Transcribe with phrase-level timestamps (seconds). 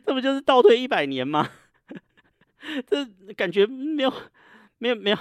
[0.00, 1.48] 这不就是倒退一百年吗？
[2.86, 3.04] 这
[3.34, 4.12] 感觉没有
[4.78, 5.18] 没有没有，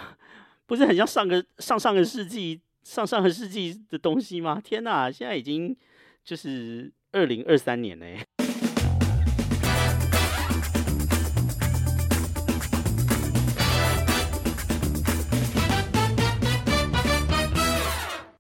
[0.65, 4.59] 不是很像上个上上个世纪上上个世纪的东西吗？
[4.63, 5.75] 天哪，现在已经
[6.23, 8.25] 就是二零二三年嘞。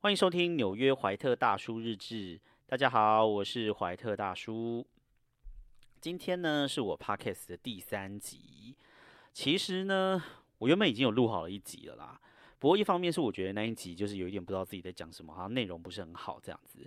[0.01, 2.39] 欢迎收听纽约怀特大叔日志。
[2.65, 4.85] 大家好，我是怀特大叔。
[6.03, 8.75] 今天呢是我 podcast 的第三集。
[9.31, 10.21] 其实呢，
[10.57, 12.19] 我原本已经有录好了一集了啦。
[12.59, 16.79] 不过一方面是我觉得那一集就是有一点不知道自己在讲什么，好像内容不是很好这样子。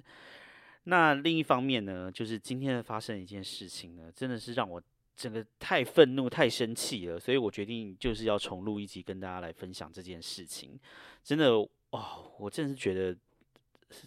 [0.84, 4.82] 那另一方面呢，就是今天发生一件事情呢，真的是让我
[5.16, 10.78] 整个太愤怒、太生气了，所以我决定就是要重录一集跟大家来分享这件事情。
[11.24, 11.52] 真的。
[11.90, 13.16] 哦，我真的是觉得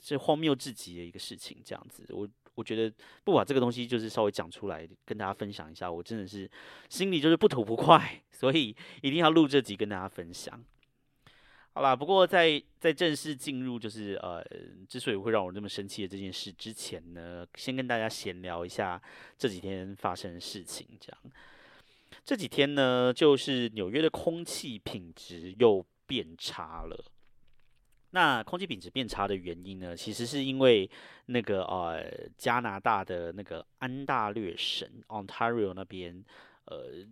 [0.04, 6.50] 这荒谬至极的一个事情，这样子，我我觉得不把这个东西就是稍微讲出来跟大家分享一下，我真的是
[6.90, 10.62] 心里就是不吐不快， 所以一定要录这集跟大家分享。
[11.72, 14.44] 好啦，不过在在正式进入就是呃，
[14.90, 19.02] 之所以会让我这么生气的这件事之前呢，先跟大家闲聊一下
[19.38, 20.86] 这几天发生的事情。
[21.00, 21.34] 这样，
[22.26, 27.06] 这几天呢，就是纽约的空气品质又变差了。
[28.12, 29.96] 那空气品质变差的原因呢？
[29.96, 30.90] 其实是因为
[31.28, 36.26] 那个呃加拿大的那个安大略省 （Ontario） 那边，
[36.66, 37.06] 呃，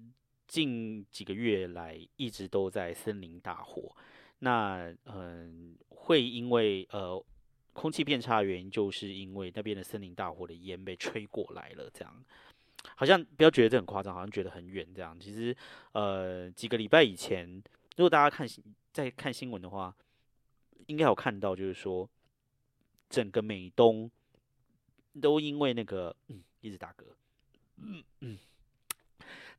[0.48, 3.96] 近几个月来一直都在森林大火。
[4.40, 7.24] 那嗯，会因为呃
[7.74, 11.88] 空气变差的原因，就是因为那边的森林大火的烟被吹过来了。
[11.94, 12.26] 这样，
[12.96, 15.16] 好像不要觉得这很夸张，好像觉得很远这样。
[15.20, 15.56] 其实
[15.92, 17.48] 呃几个礼拜以前，
[17.98, 18.48] 如果大家看
[18.92, 19.96] 在看新闻的话。
[20.88, 22.10] 应该有看到，就是说，
[23.10, 24.10] 整个美东
[25.22, 27.04] 都因为那个嗯，一直打嗝，
[27.78, 28.38] 嗯嗯，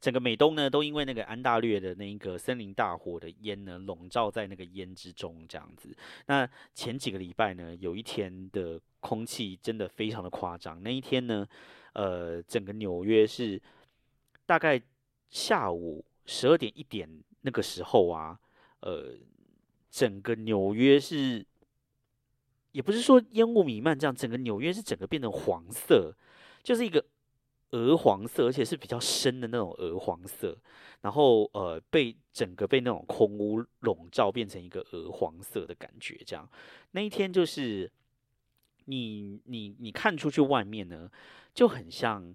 [0.01, 5.97] 整个美东呢都因为那个安大略的那一个森林大火的烟呢笼罩在那个烟之中，这样子。
[6.27, 10.83] 那前几个礼拜呢，有一天的空气真的非常的夸张。
[10.83, 11.47] 那一天呢，
[11.93, 13.61] 呃，整个纽约是
[14.47, 14.81] 大概
[15.31, 17.09] 下午十二点一点
[17.43, 18.41] 那个时候啊，
[18.81, 19.15] 呃。
[19.91, 21.45] 整个纽约是，
[22.73, 26.15] 也不是说烟雾弥漫这样，整个纽约是整个变成黄色，
[26.63, 27.05] 就是一个
[27.71, 30.57] 鹅黄色，而且是比较深的那种鹅黄色，
[31.01, 36.21] 然后呃被整个被那种空屋笼罩，变成一个鹅黄色的感觉。
[36.27, 36.49] 这样
[36.91, 37.91] 那一天就是
[38.85, 41.11] 你你你看出去外面呢，
[41.53, 42.35] 就很像。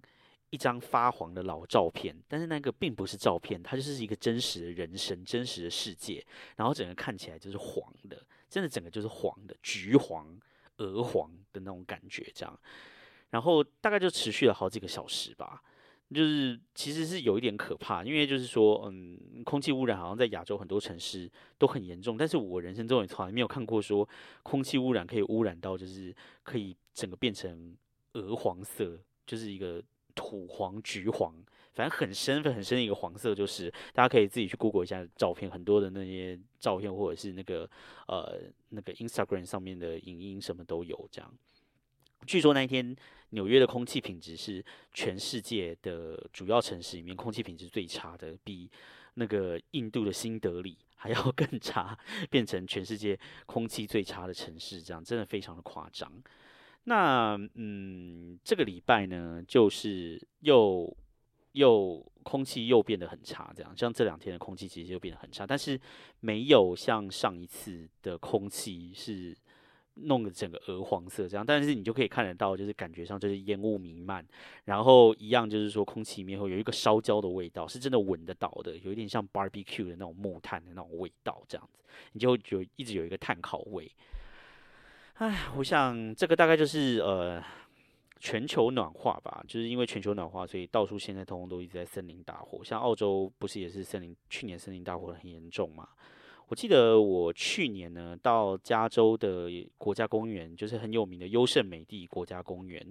[0.53, 6.23] 一张发黄的老照片，但是那个并不是照片，它就是一个真实的人生、真实的世界。
[6.57, 10.39] 然后整个看起来就是黄的，真的整个就是黄的，橘黄、
[10.77, 12.59] 鹅黄的那种感觉，这样。
[13.31, 15.59] 然后大概就持续了好几个小时吧，
[16.13, 21.27] 就是其实是有一点可怕，因为就是说，嗯，空气污染好像在亚洲很多城市
[21.57, 24.07] 都很严重，但是我人生中也从来没有看过说
[24.43, 27.75] 空气污染可以污染到就是可以整个变成
[28.11, 29.83] 鹅黄色，就是一个。
[30.15, 31.33] 土黄、橘黄，
[31.73, 37.69] 反正很深、很深的一个黄色，就是大家可以自己去 Google 一下照片，很多的那些照片或者是那个
[38.07, 41.09] 呃那个 Instagram 上面的影音什么都有。
[41.11, 41.33] 这样，
[42.25, 42.95] 据说那一天
[43.29, 44.63] 纽约的空气品质是
[44.93, 48.69] 全世界的主要城市里面空气品质最差的，比
[49.15, 51.97] 那个印度的新德里 还要更差，
[52.29, 56.09] 变成全世界空气最差的城市，这样真的非常的夸张。
[56.85, 60.95] 那嗯，这个礼拜呢，就是又
[61.53, 65.79] 又空气又变得很差，这样像这两天的空气其实就变得很差，但是
[66.19, 69.35] 没有像上一次的空气是
[69.95, 74.25] 弄得整个鹅黄色这样，但是你就可以看得到，就是感觉上就是烟雾弥漫，
[74.65, 81.79] 然后一样就是说空气里面会有一个烧焦的味道，是真的闻得到的，有一点像 barbecue 的那种木炭的那种味道这样子，
[82.11, 83.89] 你就有一直有一个炭烤味。
[85.15, 87.41] 哎，我想这个大概就是呃
[88.19, 92.63] 全球暖化吧，就是因为全球暖化，所以到处现在通通都一直在森林大火。
[92.63, 95.87] 像澳洲不是也是森林，去年森林大火很严重嘛？
[96.47, 102.85] 我记得我去年呢到加州的国家公园，就是很有名的优胜美地国家公园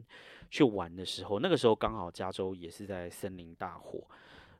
[0.48, 4.00] 去玩的时候，那个时候刚好加州也是在森林大火，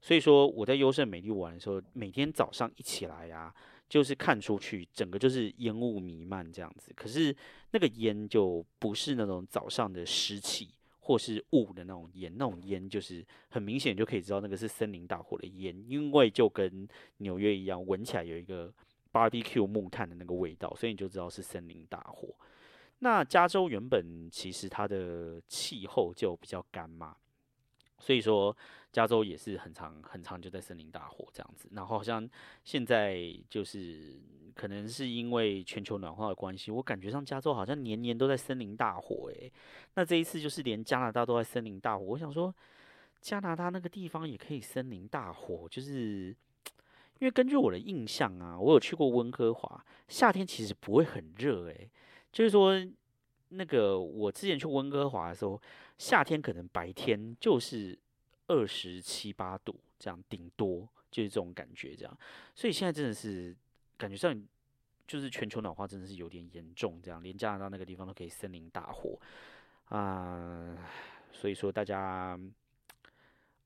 [0.01, 3.55] 所以说我在优胜美地玩的时候，每天早上一起来呀。
[3.93, 6.91] 就是看出去，整个就是烟雾弥漫这样子。
[6.97, 7.37] 可是
[7.73, 18.73] 那个烟就不是那种早上的湿气或是雾的那种烟，那种烟就是很明显就可以知道那个是森林大火的烟，因为就跟纽约一样，闻起来有一个
[19.13, 22.35] barbecue 木炭的那个味道，所以你就知道是森林大火。
[23.01, 27.15] 那加州原本其实它的气候就比较干嘛，
[28.03, 28.55] 所以说
[28.91, 31.69] 加州也是很长很长就在森林大火这样子。
[31.71, 32.29] 然后好像
[32.65, 33.17] 现在
[33.49, 34.21] 就是
[34.57, 39.51] 可能是因为全球暖化的关系，我感觉上加州好像年年都在森林大火诶。
[39.95, 42.53] 那这一次就是连加拿大都在森林大火，我想说
[43.21, 46.35] 加拿大那个地方也可以森林大火，就是
[47.21, 51.89] 因为根据我的印象啊，我有去过温哥华，夏天其实不会很热诶。
[52.33, 52.85] 就是说。
[53.55, 55.61] 那个我之前去温哥华的时候，
[56.03, 57.97] 夏天可能白天就是
[58.49, 60.81] 二十七八度这样，顶多
[61.13, 62.19] 就是这种感觉这样。
[62.57, 63.55] 所以现在真的是
[63.97, 64.37] 感觉上
[65.07, 69.17] 就是全球暖化真的是有点严重，这样连加拿大那个地方都可以森林大火
[69.91, 70.77] 啊。
[71.31, 72.37] 所以说大家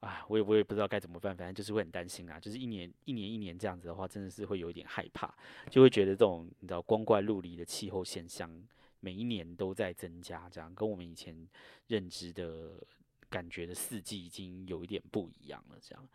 [0.01, 2.39] 啊，我也我也不知道该怎么办，反正就是会很担心啊。
[2.39, 5.35] 就是一年一年一年这样子的话，真的是会有一点害怕，
[5.71, 8.63] 就会觉得这种你知道光怪陆离的气候现象。
[9.01, 11.47] 每一年都在增加，这样跟我们以前
[11.89, 12.83] 认知的
[13.29, 15.79] 感觉的四季已经有一点不一样了。
[15.81, 16.09] 这样，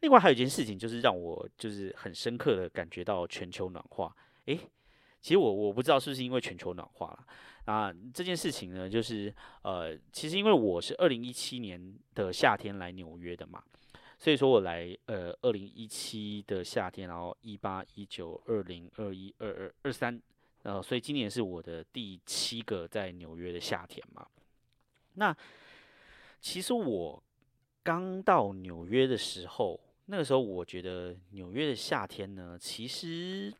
[0.00, 4.14] 另外还有一件事情，就是让我就是很深刻的感觉到全球暖化。
[4.46, 4.58] 诶，
[5.20, 7.26] 其实我我不知道是不是因为全球暖化了
[7.66, 7.94] 啊？
[8.12, 13.62] 这件事情呢，就是呃，其实因为我是二零一七年的夏天来纽约的嘛，
[14.18, 20.20] 所以说我来呃二零一七的夏天，然后一八一九二零二一二二二三。
[20.62, 24.26] 呃，所以今年是我的第七个在纽约的夏天嘛。
[25.14, 25.36] 那
[26.40, 27.22] 其实我
[27.82, 33.52] 刚到纽约的时候，那个时候我觉得纽约的夏天呢，其实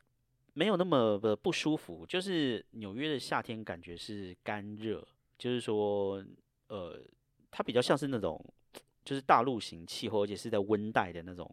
[0.55, 2.07] 没有那么的不舒服。
[2.07, 5.07] 就是纽约的夏天感觉是干热，
[5.39, 6.25] 就是说，
[6.69, 7.01] 呃，
[7.51, 8.43] 它比较像是那种
[9.05, 11.53] 就是大陆型气候，而且是在温带的那种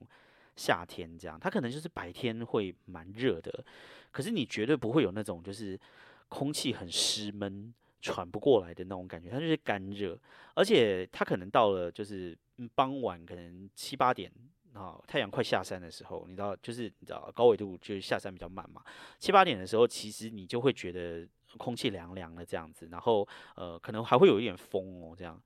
[0.60, 1.40] 夏天这样。
[1.40, 3.64] 它可能就是白天会蛮热的。
[4.12, 5.80] 可是你绝对不会有那种就是
[6.28, 7.72] 空气很湿闷、
[8.02, 10.18] 喘不过来的那种感觉，它就是干热，
[10.56, 12.36] 而且它可能到了就是
[12.74, 14.32] 傍晚，可能七八点
[14.74, 18.84] 啊，太阳快下山的时候，你知道，就是你知道高纬度就是下山比较慢嘛，
[19.20, 21.28] 七八点的时候，其实你就会觉得
[21.58, 23.26] 空气凉凉的这样子，然后
[23.56, 25.40] 呃，可能还会有一点风哦这样。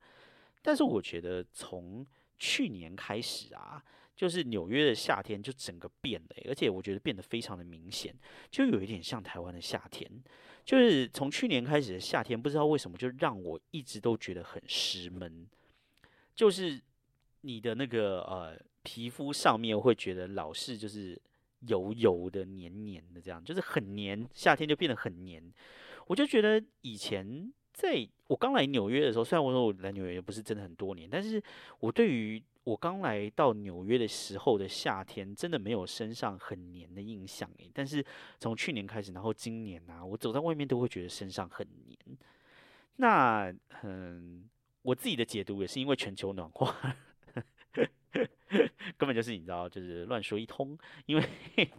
[0.62, 2.04] 但是我觉得从
[2.38, 3.84] 去年开始啊。
[4.16, 8.14] 就是纽约的夏天就整个变了，而且我觉得变得非常的明显，
[8.50, 10.10] 就有一点像台湾的夏天。
[10.64, 15.46] 就是从去年开始的夏天，不知道为什么就让我一直都觉得很湿闷，
[16.34, 16.80] 就是
[17.42, 21.20] 你的那个呃皮肤上面会觉得老是就是
[21.68, 24.26] 油油的、黏黏的这样，就是很黏。
[24.32, 25.52] 夏天就变得很黏，
[26.06, 31.42] 我就觉得以前在我刚来纽约的时候，虽然我说我来纽约也不是真的很多年，但是
[31.80, 37.70] 我对于我刚来到纽约的时候的夏天，真的没有身上很黏的印象诶。
[37.74, 38.02] 但是
[38.40, 41.98] 从去年开始，然后今年啊，我走在外面都会觉得身上很黏。
[42.96, 44.48] 那嗯，
[44.80, 46.74] 我自己的解读也是因为全球暖化，
[48.96, 50.78] 根本就是你知道，就是乱说一通。
[51.04, 51.70] 因为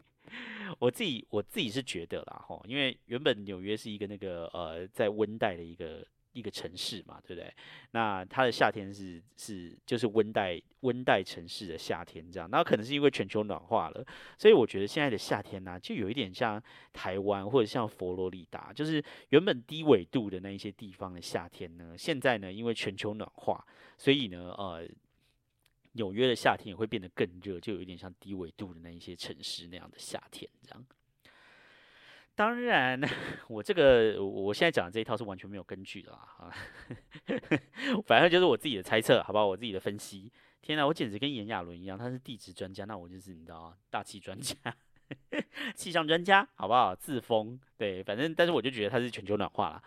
[0.77, 6.05] 我自己我自己是觉得啦，哈，因为原本纽约是一个那个呃，在温带的一个。
[6.35, 7.51] 一个城市嘛，对不对？
[7.91, 14.05] 那它的夏天是是就是温带温带城市的夏天这样，那可能是因为全球暖化了，
[14.37, 16.61] 所以我觉得现在的夏天呢，就有一点像
[16.91, 23.65] 台湾或者像佛罗里达，就是原本低纬度的那一些地方的夏天呢，现在呢因为全球暖化，
[23.97, 24.85] 所以呢呃
[25.93, 30.85] 纽约的夏天也会变得更热，就有一点像低纬度的那一些城市那样的夏天这样。
[32.35, 32.99] 当然，
[33.47, 36.53] 我这个我现在讲的这一套是完全没有根据的啊，
[38.05, 39.45] 反正就是我自己的猜测，好不好？
[39.47, 40.31] 我自己的分析。
[40.61, 44.55] 天哪，我简直跟炎亚纶一样，他是地质专家，那我就是你知道大气专家、
[45.75, 46.93] 气象专家，好不好？
[46.95, 49.83] 自封对，反正但是我就觉得他是全球暖化了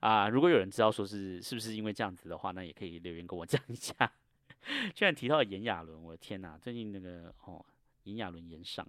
[0.00, 0.28] 啊。
[0.28, 3.94] 如果有人知道说是是不是因为这样子的话，那也可以留言跟我讲一下。
[4.94, 7.64] 居然提到炎亚纶，我的天哪，最近那个哦，
[8.04, 8.86] 炎亚纶炎上，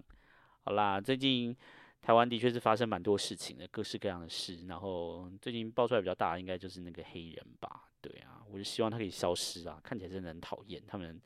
[0.63, 1.56] 好啦，最近。
[2.01, 4.65] 台湾的确是发生蛮多事情的，各式各样的事。
[4.68, 7.84] 然后最近爆出来比较大，应该就是那个黑人吧？
[8.01, 9.79] 对啊，我就希望他可以消失啊！
[9.84, 11.22] 看起来真的很讨厌，他们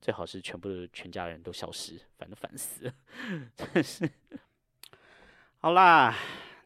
[0.00, 2.94] 最好是全部全家人都消失，烦都烦死了，
[3.56, 4.08] 真是。
[5.58, 6.14] 好啦，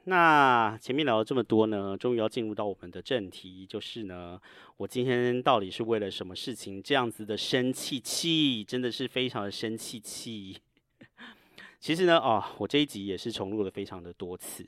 [0.05, 4.41] 那前面聊了这么多呢，终于要进入到我们的正题，就是呢，
[4.77, 8.65] 我今天到底是为了什么事情这样子的生气气？
[8.65, 10.59] 真的是非常的生气气。
[11.85, 14.67] 其实呢，啊，我这一集也是重录了非常的多次，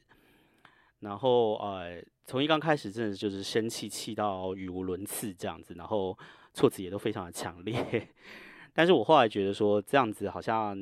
[0.99, 6.15] 然后呃，从一刚开始真的就是生气气到语无伦次这样子，然后
[6.53, 8.07] 措辞也都非常的强烈，
[8.76, 10.76] 但是我后来觉得说这样子好像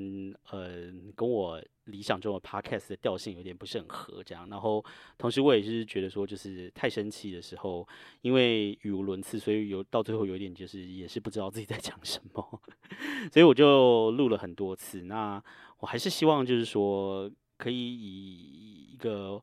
[0.50, 4.48] 呃跟我理想中的 podcast 的调性有点不是很合，这样。
[4.50, 4.84] 然后
[5.16, 7.86] 同时我也是觉得说就是太生气的时候，
[8.22, 12.60] 因为语无伦次，所以有到最后有一点就是也是不知道自己在讲什么，
[13.32, 15.02] 所以我就录了很多次。
[15.02, 15.40] 那
[15.78, 19.40] 我还是希望就是说可以以一个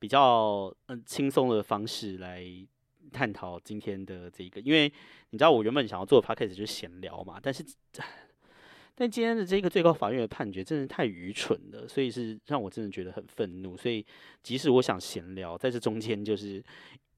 [0.00, 2.44] 比较嗯轻松的方式来。
[3.14, 4.92] 探讨今天的这个，因为
[5.30, 7.64] 你知道我原本想要做 podcast 就是闲聊嘛，但是
[8.96, 13.76] 但今天的这个最高法院的判决真的太愚蠢了，所以是让我真的觉得很愤怒。
[13.76, 14.04] 所以
[14.42, 16.62] 即使我想闲聊，在这中间就是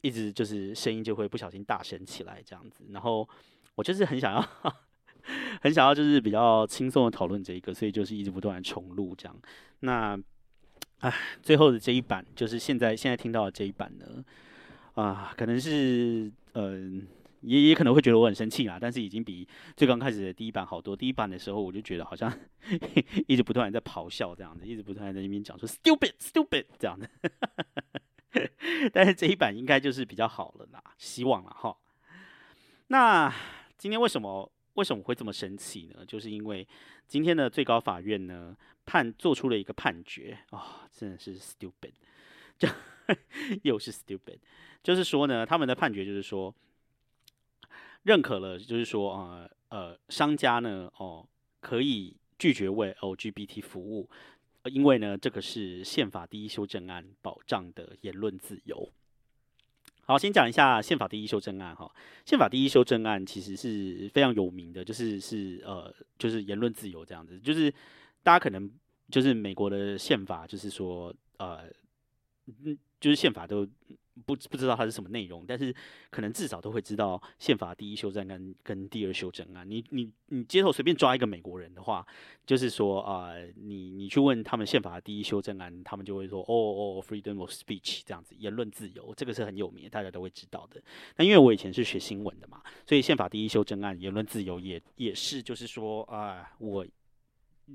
[0.02, 3.28] 一直就是声音就会不小心大声起来这样子，然后
[3.74, 4.74] 我就是很想要
[5.60, 9.36] 很想要就是比较轻松的讨论这一个，所以就是一直不断的重录这样。
[9.80, 10.18] 那
[11.00, 11.12] 唉，
[11.42, 14.24] 最后的这一版就是现在现在听到的这一版呢。
[14.96, 17.06] 啊，可能是，嗯，
[17.42, 20.96] 也也可能会觉得我很生气啦，但是已经比最刚开始的第一版好多。
[20.96, 22.32] 第一版的时候，我就觉得好像
[23.28, 27.08] 一直不断在咆哮这样子，一直不断在那边讲说 “stupid stupid” 这样的。
[28.92, 31.76] 但是这一版应该就是比较好了啦，希望了哈。
[32.88, 33.32] 那
[33.76, 36.06] 今天为什么为什么会这么生气呢？
[36.06, 36.66] 就是因为
[37.06, 41.92] 今天的最高法院呢判做出了一个判决啊，真的是 stupid，
[42.58, 42.68] 就
[43.62, 44.38] 又是 stupid。
[44.82, 46.54] 就是说呢，他们的判决就是说，
[48.04, 51.26] 认可了，就是说，呃呃，商家呢，哦，
[51.60, 54.08] 可以拒绝为 LGBT 服务，
[54.64, 58.92] 因为呢，这个是宪法第一修正案保障的言论自由。
[60.02, 61.92] 好，先讲一下宪法第一修正案哈。
[62.24, 67.40] 宪法第一修正案其实是非常有名的，就是是呃，就是言论自由这样子。
[67.40, 67.68] 就是
[68.22, 68.70] 大家可能
[69.10, 71.64] 就是美国的宪法，就是说呃，
[72.46, 73.66] 嗯，就是宪法都。
[74.24, 75.72] 不不知道它是什么内容，但是
[76.08, 79.70] 可能至少都会知道宪法第一修正案跟第二修正案。
[79.70, 82.04] 你你你街头随便抓一个美国人的话，
[82.46, 90.82] 就是说啊，你你去问他们宪法第一修正案，他们就会说哦哦，freedom of speech 这样子，言论自由，这个是很有名，大家都会知道的。
[91.16, 96.86] 那因为我以前是学新闻的嘛，所以宪法第一修正案言论自由也也是就是说啊，我。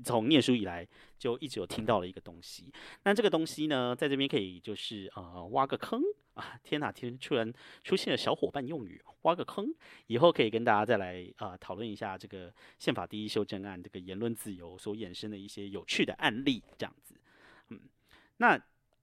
[0.04, 0.86] 从念书以来
[1.18, 2.72] 就一直有听到了一个东西，
[3.04, 6.00] 那这个东西呢，在这边可以就是呃挖个坑
[6.34, 6.58] 啊！
[6.62, 7.52] 天哪，天突然
[7.84, 9.66] 出现了小伙伴用语，挖个坑，
[10.06, 17.14] 以后可以跟大家再来啊讨论一下这个宪法第一修正案这个言论自由所衍生的一些有趣的案例，这样子，
[17.68, 17.80] 嗯，
[18.38, 18.60] 那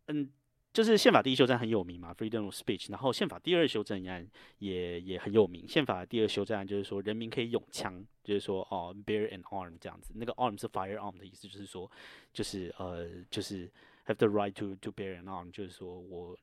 [0.07, 0.31] 嗯。
[0.71, 2.91] 就是宪法第一修正案很有名嘛，freedom of speech。
[2.91, 4.25] 然后宪法第二修正案
[4.59, 5.67] 也也很有名。
[5.67, 10.13] 宪法第二修正案就是说人民可以用枪，就是说哦，bear an arm 这样子。
[10.15, 11.89] 那个 arm 是 firearm 的意思，就是说
[12.31, 13.67] 就是呃就是
[14.05, 16.37] have the right to to bear an arm，就是说我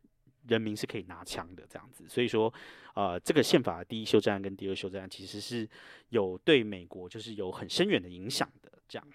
[0.49, 2.05] 人民是可以拿枪的这样子。
[2.09, 2.53] 所以说
[2.95, 5.69] 呃这个宪法第一修正案跟第二修正案其实是
[6.09, 9.09] 有对美国就是有很深远的影响的这样。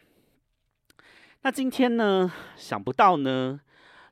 [1.42, 3.60] 那今天呢，想不到呢。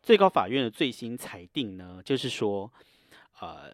[0.10, 2.74] 最高法院的最新裁定呢，就是说，
[3.42, 3.72] 呃，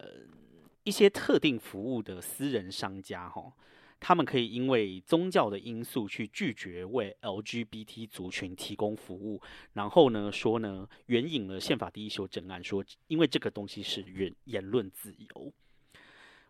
[0.84, 3.54] 一些特定服务的私人商家，哈，
[4.01, 15.54] 他们可以因为宗教的因素去拒绝为 LGBT 族群提供服务，然后呢，说呢，援引了宪法第一修正案，说因为这个东西是言言论自由。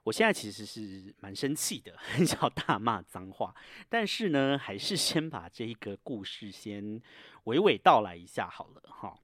[0.02, 3.54] 我现在其实是蛮生气的， 很想大骂脏话，
[3.88, 7.00] 但是呢，还是先把这一个故事先
[7.44, 9.16] 娓娓道来一下好了，哈。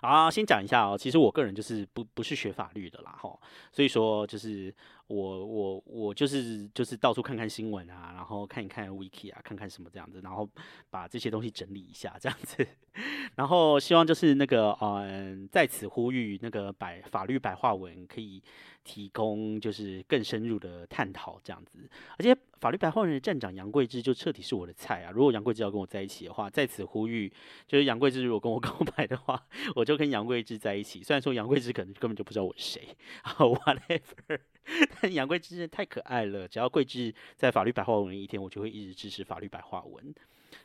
[0.00, 0.96] 啊，先讲一下哦。
[0.98, 3.38] 其实我个人就是不不是学法律的啦，哈，
[3.72, 4.74] 所以说就是
[5.06, 10.48] 我我我就是就是到处看看新闻啊，然后看一看 wiki 啊，看看什么这样子，然后
[10.90, 12.66] 把这些东西整理一下这样子，
[13.36, 18.42] 然后希望就是那个嗯，在此呼吁那个白法律白话文可以。
[18.84, 21.78] 提供就是更深入的探讨这样子，
[22.18, 25.10] 而且法律白话文的站长杨贵枝就彻底是我的菜啊！
[25.10, 27.32] 如果杨贵枝要跟我在一起的话，在此呼吁，
[27.66, 29.42] 就是杨贵枝如果跟我 告白的话，
[29.74, 31.02] 我就跟杨贵枝在一起。
[31.02, 32.94] 虽然说杨贵枝可能根本就不知道我是谁，
[33.24, 34.38] whatever，
[35.00, 36.48] 但杨贵枝真的太可爱了。
[36.48, 40.14] 只要贵枝在法律白话文一天，我就会一直支持法律白话文。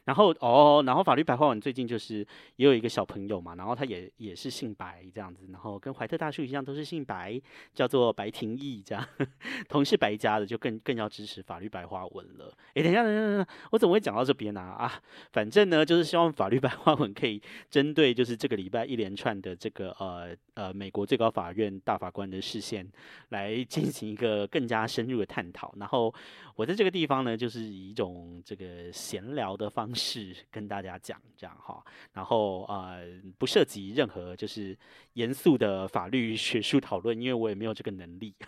[0.06, 7.40] 然后哦，然后法律白话文最近就是也有一个小朋友嘛，然后他也也是姓白这样子，然后跟怀特大叔一样都是姓白，
[7.74, 9.08] 叫做白廷义这样，
[9.70, 12.54] 同是白家的就更更要支持法律白话文了。
[12.74, 14.62] 哎，等一下，等一下等一下，我怎么会讲到这边呢？
[14.62, 14.92] 啊，
[15.32, 22.88] 反正呢就是希望法律白话文可以针对就是这个礼拜一连串的这个呃呃美国最高法院大法官的视线
[23.30, 25.74] 来进行一个更加深入的探讨。
[25.78, 26.14] 然后
[26.56, 30.36] 我在这个地方呢，就是以一种这个闲聊的方式。
[30.52, 31.82] 跟大家讲这样哈，
[32.12, 33.02] 然后呃
[33.38, 34.78] 不涉及任何就是
[35.14, 38.36] 严肃的法律学术讨论，因为我也没有这个能力。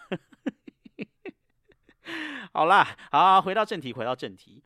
[2.51, 4.61] 好啦，好，回到正题，回到正题。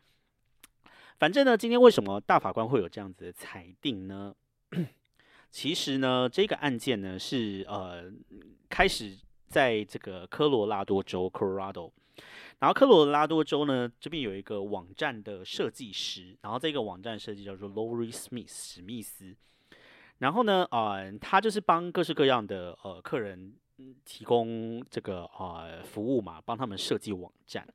[1.20, 4.34] 反正呢，今天为什么大法官会有这样子的裁定呢？
[5.52, 8.12] 其实呢，这个案件呢是呃
[8.68, 9.16] 开始
[9.48, 11.92] 在这个科罗拉多州 （Colorado），
[12.60, 19.36] 然后科罗拉多州呢这边有一个网站的设计师，然后这个网站设计叫做 Lori Smith 史密斯，
[20.20, 23.54] 然后呢，呃，他就是帮各式各样的呃客人
[24.06, 27.68] 提供这个呃服务嘛，帮他们设计网站。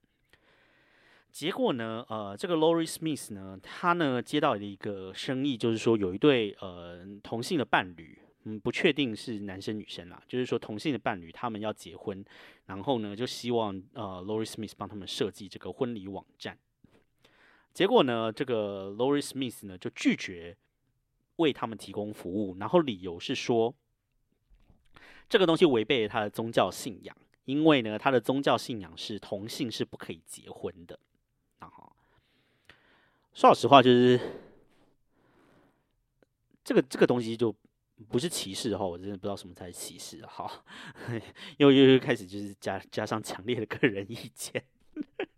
[1.30, 12.25] 结果呢，呃，这个 Lori Smith 呢，他呢接到了一个生意，就是说有一对呃同性的伴侣，嗯，不确定是男生女生啦，就是说同性的伴侣他们要结婚，
[12.66, 16.59] 然后呢就希望呃 Lori Smith 帮他们设计这个婚礼网站。
[17.75, 20.56] 结果呢，这个 Lori Smith 呢就拒绝
[21.37, 23.75] 为他们提供服务，然后理由是说
[25.28, 30.99] 这个东西违背了他的宗教信仰，因为呢他的宗教信仰是同性是不可以结婚的。
[33.32, 34.18] 说老实话，就是
[36.64, 37.54] 这个这个东西就
[38.09, 40.25] 不是歧视的话，我真的不知道什么才是歧视。
[40.26, 40.64] 好，
[41.59, 44.62] 又又又开始就是加加上强烈的个人意见，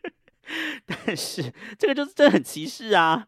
[0.87, 3.27] 但是这个就是真的很歧视啊！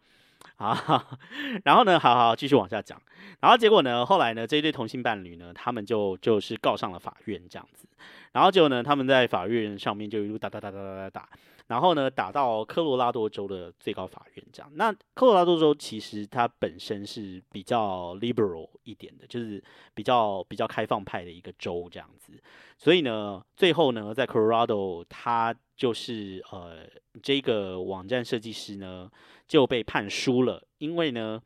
[0.57, 1.19] 啊，
[1.65, 3.01] 然后呢，好好继续往下讲。
[3.41, 7.87] 然后结果呢，后来呢，这一对同性伴侣呢，他们就就是告上了法院这样子。
[8.33, 11.29] 然后结果呢，他们在法院上面就一路打打打打打打打。
[11.67, 14.71] 然后呢，打到科罗拉多州的最高法院，这样。
[14.75, 19.63] 那科罗拉多州其实它本身是比较 liberal 一点的，就是
[19.95, 22.35] 比较比较开放派的一个州这样子。
[22.77, 26.87] 所以呢，最后呢，在 Colorado，他就是呃
[27.23, 29.11] 这个网站设计师呢
[29.49, 31.41] 就被判输了，因为呢，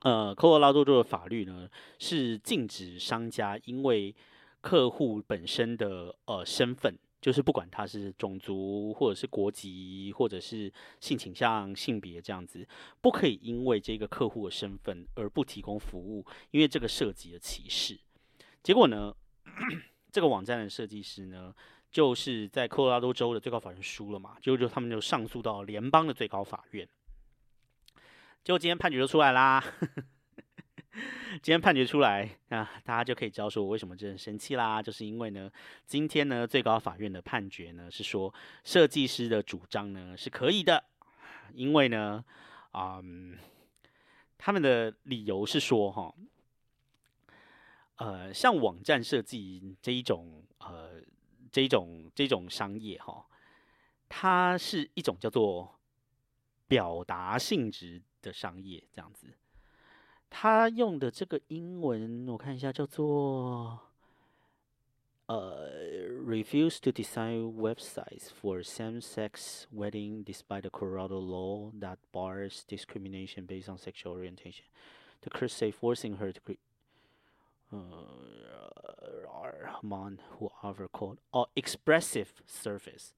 [0.00, 1.66] 呃科罗拉多州的法律呢
[1.98, 4.14] 是禁止商家因为
[4.60, 6.94] 客户本身的呃身份。
[7.24, 12.68] 就是不管他是种族，或者是国籍，或者是性倾向、性别这样子，
[13.00, 17.98] 不可以因为这个客户的身份而不提供服务，因为这个涉及了歧视。
[18.62, 19.16] 结果呢，
[20.12, 21.54] 这个网站的设计师呢，
[21.90, 26.86] 就是在科罗拉多州的最高法院输了嘛，就就他们就上诉到联邦的最高法院，
[28.44, 29.64] 结果今天判决就出来啦。
[31.42, 35.50] 今天判决出来啊，大家就可以知道说我为什么真的生气啦，就是因为呢，
[35.86, 40.84] 今天呢最高法院的判决呢是说设计师的主张呢是可以的，
[41.52, 42.24] 因为呢，
[42.72, 43.36] 嗯，
[44.38, 46.14] 他们的理由是说哈，
[47.96, 51.02] 呃，像网站设计这一种呃
[51.50, 53.26] 这一种这种商业哈，
[54.08, 55.76] 它是一种叫做
[56.68, 59.26] 表达性质的商业这样子。
[60.43, 63.79] 他用的这个英文，我看一下，叫做
[65.27, 65.69] 呃，
[66.25, 73.77] refuse to design websites for same-sex wedding despite the Colorado law that bars discrimination based on
[73.77, 74.65] sexual orientation.
[75.21, 76.59] The court say forcing her to create.
[77.71, 77.77] Uh,
[79.63, 83.11] Rahman, who offer called oh expressive surface，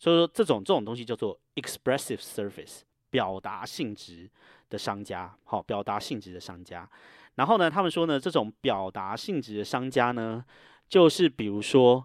[0.00, 2.80] 所以说这种这种东西叫做 expressive surface，
[3.13, 4.27] 表达性质
[4.71, 6.89] 的商家，好，表达性质的商家。
[7.35, 10.43] 然后呢，他们说呢，这种表达性质的商家呢，
[10.89, 12.03] 就是比如说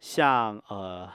[0.00, 1.10] 像呃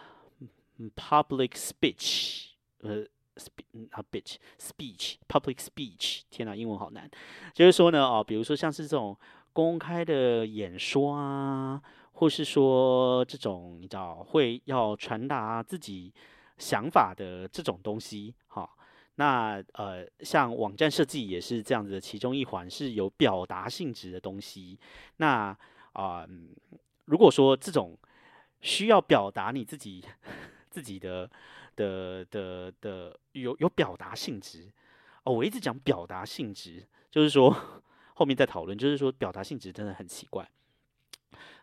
[0.95, 3.05] ，public speech，呃
[3.35, 7.07] ，speech 啊，speech，speech，public speech，天哪，英文好难。
[7.53, 9.15] 就是说呢，哦，比如说像是这种
[9.53, 11.79] 公开的演说啊，
[12.13, 16.11] 或是说这种你知道会要传达自己
[16.57, 18.67] 想法的这种东西，哈。
[19.15, 24.77] 那呃，像网站设计也是这样子的，其中一环是有表达性质的东西。
[25.17, 25.57] 那
[25.93, 26.27] 啊，
[27.05, 27.97] 如果说这种
[28.61, 30.03] 需要表达你自己
[30.69, 31.29] 自己的
[31.75, 34.69] 的的的有有表达性质
[35.23, 37.55] 哦，我一直讲表达性质，就是说
[38.15, 40.49] 后面再讨论，就是说表达性质真的很奇怪。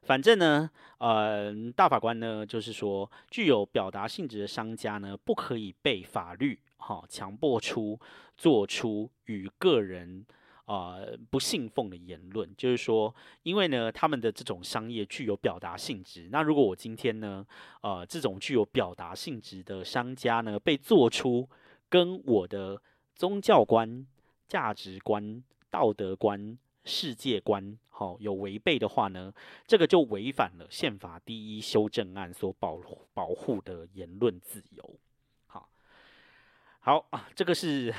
[0.03, 6.59] 反正呢，呃，大法官呢就是说，具有表达性质的商家呢，不可以被法律。
[6.83, 7.97] 好，强迫出
[8.37, 10.27] 做出与个人
[10.65, 10.99] 啊
[11.31, 13.15] 不信奉的言论，就是说，
[13.45, 16.29] 因为呢，他们的这种商业具有表达性质。
[16.33, 17.47] 那如果我今天呢，
[17.83, 21.49] 呃，这种具有表达性质的商家呢，被做出
[21.89, 22.83] 跟我的
[23.15, 24.05] 宗教观、
[24.49, 25.41] 价值观、
[25.71, 29.33] 道德观、世界观，好有违背的话呢，
[29.69, 32.81] 这个就违反了宪法第一修正案所保
[33.15, 34.99] 保护的言论自由。
[36.85, 37.95] 好啊，这个是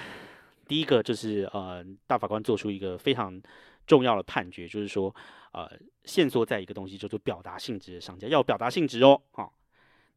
[0.67, 3.41] 第一个，就是呃，大法官做出一个非常
[3.87, 5.15] 重要的判决，就是说，
[5.53, 5.71] 呃，
[6.03, 9.53] 限缩在一个东西叫做表达性质的商家要表达性质哦，好。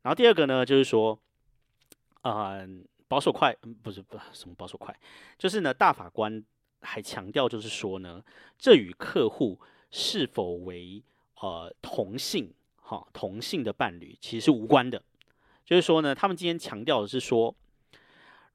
[0.02, 1.16] 然后第二个呢，就是说，
[2.22, 2.68] 呃，
[3.06, 4.92] 保守快，不是不什么保守快，
[5.38, 6.42] 就是呢，大法官
[6.80, 8.20] 还强调，就是说呢，
[8.58, 9.60] 这与客户
[9.92, 11.00] 是否为
[11.40, 15.00] 呃同性，哈，同性的伴侣其实是无关的。
[15.64, 17.54] 就是说呢，他们今天强调的是说，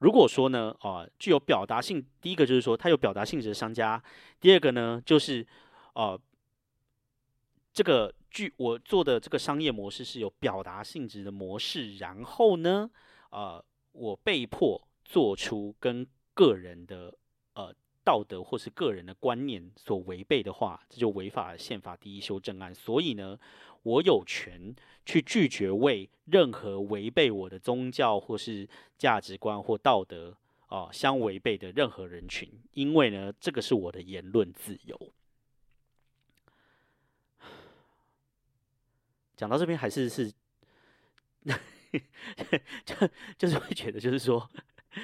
[0.02, 4.02] 如果说呢，啊，具有表达性，第一个就是说，它有表达性质的商家；
[4.40, 5.46] 第二个呢，就是
[5.94, 6.20] 呃，
[7.72, 12.90] 这个具我做的这个商业模式是有表达性质的模式，然后呢，
[13.30, 17.14] 呃，我被迫做出跟个人的
[17.54, 17.72] 呃
[18.04, 22.74] 道德或是个人的观念所违背的话，这就违反了宪法第一修正案。
[22.74, 23.38] 所以呢，
[23.84, 28.68] 我有权去拒绝为任何违背我的宗教或是
[28.98, 35.14] 价值观或道德啊相违背的任何人群，因为呢，这个是我的言论自由。
[39.36, 40.32] 讲到这边还是是，
[42.86, 42.96] 就
[43.40, 44.48] 就是会觉得就是说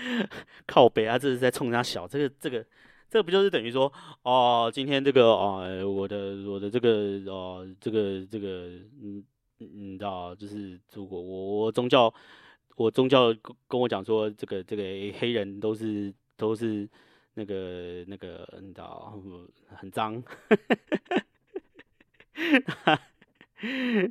[0.68, 2.64] 靠北啊，这是在冲他小，这个这个
[3.10, 3.92] 这不就是等于说
[4.24, 8.70] 哦，今天这个啊，我的我的这个哦，这个这个
[9.02, 9.24] 嗯
[9.60, 12.14] 你知道，就是如果我我宗教
[12.76, 13.34] 我宗教
[13.68, 14.84] 跟我讲说，这个这个
[15.20, 16.88] 黑人都是都是
[17.34, 19.20] 那个那个你知道
[19.76, 20.22] 很脏。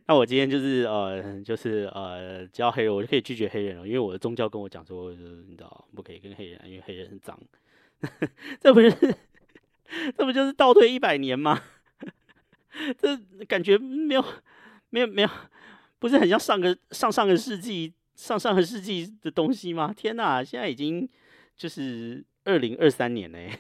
[0.07, 7.39] 那我今天就是呃，就是呃，只要黑人我就可以拒绝黑人了，因为我的宗教跟我讲说，你知道不可以跟黑人，因为黑人很脏。
[8.61, 9.15] 这不就是
[10.17, 11.63] 这不就是倒退一百年吗？
[12.99, 14.25] 这感觉没有
[14.91, 15.29] 没有没有，
[15.99, 19.93] 不是很像上个上上个世纪上上个世纪的东西吗？
[19.97, 21.09] 天哪，现在已经
[21.57, 23.59] 就是二零二三年嘞，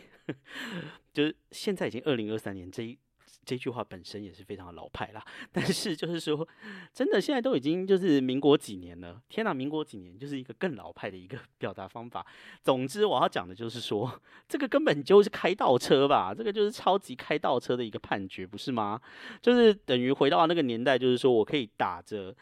[1.13, 2.99] 就是现在已经二零二三年这一。
[3.47, 6.47] 这句话本身也是非常的老派啦，但是就是说，
[6.93, 12.27] 真的现在都已经就是民国几年了，天哪，民国几年就是一个更老派的一个 表达方法。
[12.65, 19.01] 总之，我要讲的就是说，这个根本就是开倒车吧，这个就是超级开倒车的一个判决，不是吗？
[19.41, 22.35] 就是等于回到那个年代，就是说我可以打着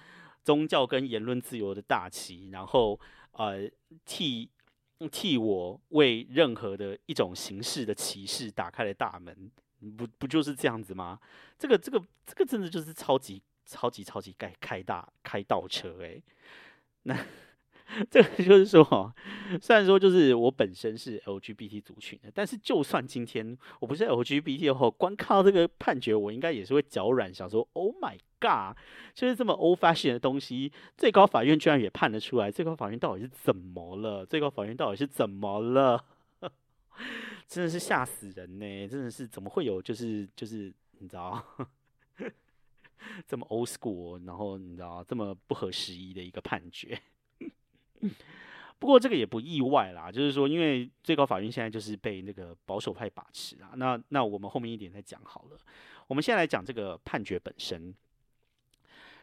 [0.42, 2.98] 宗教跟言论自由的大旗，然后
[3.32, 3.68] 呃
[4.06, 4.48] 替
[5.10, 9.50] 替我为任何的一种形式的歧视打开了大门。
[9.90, 11.18] 不不就是这样子吗？
[11.58, 16.20] 这个这个这个真的就是超级超级超级开开大开倒车哎！
[17.04, 17.16] 那
[18.10, 19.14] 这个就是说，
[19.60, 28.76] 虽然说就是我本身是 LGBT 族群的，但是就算今天我不是 LGBT 的话，光看到这个判决，我应该也是会脚软，想说 Oh my God！
[29.14, 34.24] 就是这么 old fashion 的东西，最高法院居然也判得出来，最高法院到底是怎么了？
[34.24, 36.04] 最高法院到底是怎么了？
[37.46, 38.88] 真的是吓死人呢！
[38.88, 41.44] 真的是怎么会有就是就是你知道
[43.28, 47.00] 这么 old school，然后你知道这么不合时宜的一个判决。
[48.78, 53.72] 不过这个也不意外啦，就是说因为最高法院现在就是被那个保守派把持啊。
[53.76, 55.59] 那那我们后面一点再讲好了。
[56.07, 57.94] 我们先来讲这个判决本身。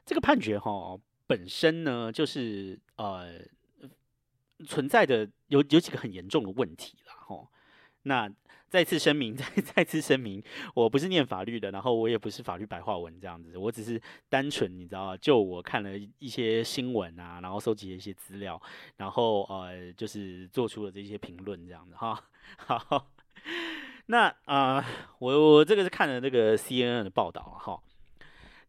[0.04, 3.40] 这个判决哈本身呢，就是呃
[4.66, 6.98] 存在的有有几个很严重的问题，
[8.04, 8.30] 那
[8.70, 10.42] 再次声明， 再再次声明，
[10.74, 18.62] 我不是念法律的，然后我也不是法律白话文这样子，我只是单纯你知道，就我看了一些新闻啊，然后收集了一些资料，
[18.98, 22.24] 然后呃，就是做出了这些评论这样子哈。
[22.58, 23.08] 好，
[24.06, 24.86] 那啊，
[25.20, 27.80] 我我这个是看了那个 CNN 的报道哈，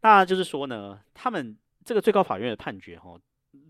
[0.01, 3.16] 那就是说呢，他们这个最高法院的判决哈。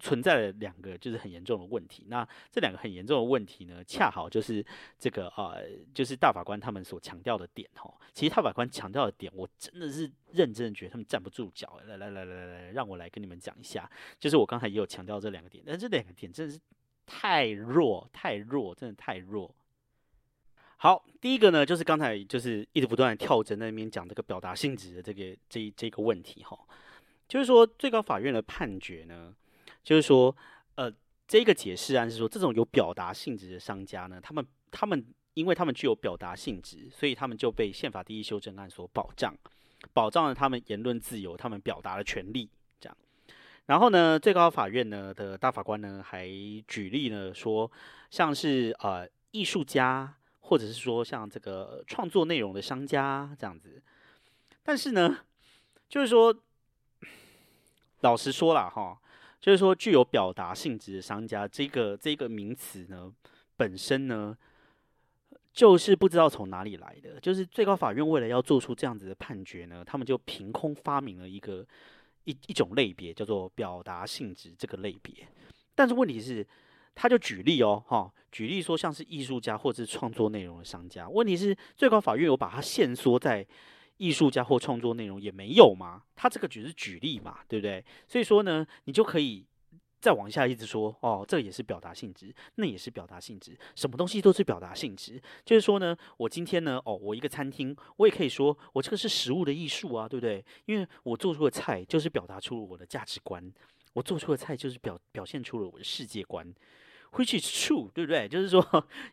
[0.02, 4.62] 存在了两个就是很严重的问题，那这两个很严重的问题呢，恰好就是
[4.98, 5.62] 这个呃，
[5.94, 7.88] 就是大法官他们所强调的点哈。
[8.12, 11.80] 其实大法官强调的点，我真的是认真的觉得他们站不住脚。
[11.86, 13.88] 来来来来来，让我来跟你们讲一下，
[14.18, 16.58] 就是我刚才也有强调这两个点，但这两个点真的是
[17.06, 19.54] 太弱太弱，真的太弱。
[20.78, 26.58] 好，第一个呢，就是刚才就是一直不断的跳针在那边讲这个表达性质的这个这这个问题哈，
[27.28, 29.32] 就是说最高法院的判决呢。
[29.82, 30.34] 就是说，
[30.76, 30.92] 呃，
[31.26, 39.34] 这个解释案是说，这种有表达性质的商家呢，他们他们因为他们具有表达性质，所以他们就被宪法第一修正案所保障，
[39.92, 42.48] 保障了他们言论自由、他们表达的权利。
[42.78, 42.96] 这样，
[43.66, 46.28] 然后呢，最高法院呢的大法官呢还
[46.68, 47.70] 举例呢说，
[48.10, 53.82] 像是呃艺术家，或者是说像这个创作内容的商家这样子，
[54.62, 55.18] 但是呢，
[55.88, 56.32] 就是说，
[58.02, 58.98] 老实说了哈。
[59.42, 63.12] 就是说，具有表达性质的商家，这个这个名词呢，
[63.56, 64.38] 本身呢，
[65.52, 67.18] 就是不知道从哪里来的。
[67.18, 71.66] 就是最高法院为了要做出这样子的判决呢，他们就凭空发明了一个
[72.22, 75.12] 一一种类别，叫做表达性质这个类别。
[75.74, 76.46] 但是问题是，
[76.94, 83.44] 他就举例哦，哈，举例说像是艺术家或者是创作内容的商家，问题是最高法院有把它限缩在
[84.02, 86.02] 艺术家或创作内容也没有吗？
[86.16, 87.84] 他这个只是举例嘛，对不对？
[88.08, 89.46] 所以说呢，你就可以。
[90.02, 95.22] 再往下一直说哦，这也是表达性质，那也是表达性质，什么东西都是表达性质。
[95.44, 100.44] 就是说呢，我今天呢，哦，我一个餐厅，我也可以说我这个是食物的艺术啊，对不对？
[100.64, 103.40] 因为我做出的菜就是表达出了我的价值观，
[103.92, 106.52] 我做出的菜就是表表现出了我的世界观。
[107.12, 108.26] Which is true，对不对？
[108.28, 108.60] 就是说，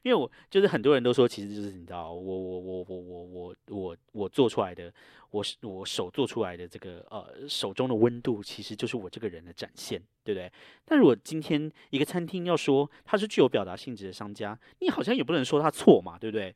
[0.03, 4.91] 因为我就是很多人都说，其实就是你知道，我我我我我我我我做出来的，
[5.31, 10.51] 我我手做出来的这个呃手中的温度，其实就是我这个人的展现，对不对？
[10.85, 16.55] 但如果今天一个餐厅要说它是具有表达性质的商家，你好像也不能说它错嘛，对不对？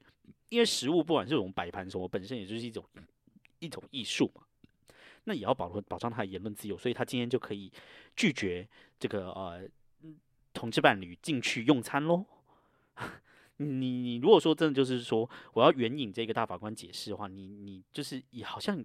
[0.49, 2.84] 因为食物不管是这种摆盘什么，本身也就是一种
[3.60, 4.43] 一种艺术嘛，
[5.25, 7.71] 那也要保护保障他的言论自由，所以他今天就可以
[8.15, 8.65] 拒绝
[8.97, 9.67] 这个呃。
[10.53, 12.25] 同志伴侣进去用餐喽？
[13.57, 18.83] 你你如果说真的就是说我要援引这个大法官解释的话，你你就是也好像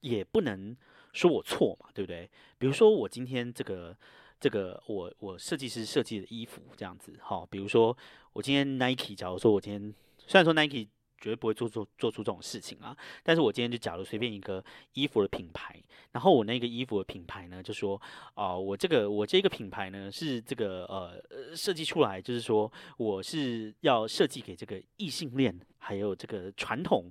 [0.00, 0.76] 也不能
[1.12, 2.30] 说我错嘛，对不对？
[2.58, 3.96] 比如说我今天这个
[4.38, 7.96] 这个我我设计师设计的衣服这样子，好，比如说
[8.32, 10.88] 我今天 Nike，假如说我今天虽然说 Nike。
[11.22, 12.94] 绝对不会做做做出这种事情啊！
[13.22, 14.62] 但是我今天就假如随便一个
[14.94, 15.80] 衣服的品牌，
[16.10, 18.00] 然后我那个衣服的品牌呢，就说
[18.34, 27.04] 啊，我这个我这个品牌呢是这个呃设计出来，就是说我是要设计给这个异性恋还有这个传统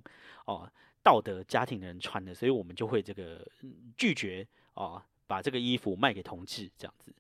[0.45, 0.69] 哦
[1.01, 3.47] 道德家庭的人穿的，所以我们就会这个
[3.95, 7.15] 拒绝啊把这个衣服卖给同志这样子。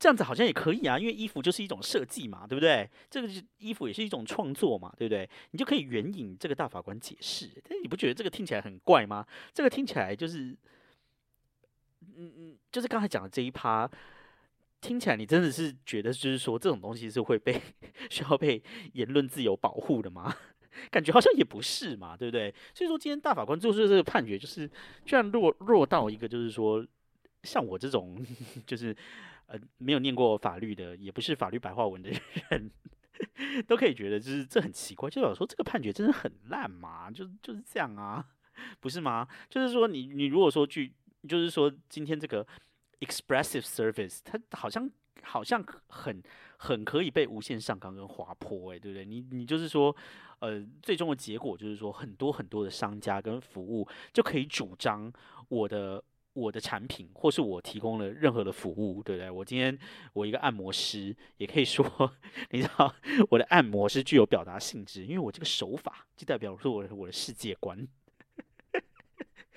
[0.00, 2.88] 这样子好像也可以啊，因为衣服就是一种设计嘛，对不对？
[3.10, 5.28] 这个衣服也是一种创作嘛，对不对？
[5.50, 9.26] 你就可以援引这个大法官解释，但你不觉得这个听起来很怪吗？
[9.52, 10.56] 这个听起来就是，
[12.16, 13.86] 嗯嗯，就是刚才讲的这一趴，
[14.80, 17.60] 听起来你真的是觉得就是说这种东西是会被
[18.08, 18.62] 需要被
[18.94, 20.34] 言论自由保护的吗？
[20.90, 22.54] 感觉好像也不是嘛，对不对？
[22.74, 24.66] 所以说今天大法官做出这个判决，就是
[25.04, 26.82] 居然落落到一个就是说
[27.42, 28.24] 像我这种
[28.64, 28.96] 就是。
[29.50, 32.08] 呃，没有念过法律的，也不是法律白话文的
[32.50, 32.70] 人，
[33.66, 35.10] 都可以觉得就是这很奇怪。
[35.10, 37.10] 就有说这个判决真的很烂嘛？
[37.10, 38.24] 就就是这样啊，
[38.78, 39.26] 不是吗？
[39.48, 40.92] 就是说你你如果说去，
[41.28, 42.46] 就是说今天这个
[43.00, 44.88] expressive service，它好像
[45.24, 46.22] 好像很
[46.56, 49.04] 很可以被无限上纲跟滑坡，哎，对不对？
[49.04, 49.94] 你你就是说，
[50.38, 55.12] 呃，最终的结果就是说，很多很多的商家跟服务就可以主张
[55.48, 56.04] 我的。
[56.32, 59.30] 我的产品，或是我提供了任何的服务，对不对？
[59.30, 59.76] 我今天
[60.12, 61.84] 我一个按摩师，也可以说，
[62.50, 62.94] 你知道，
[63.30, 67.86] 我的按摩是具有表达性质，因为我这个手法就代表说我我的世界观。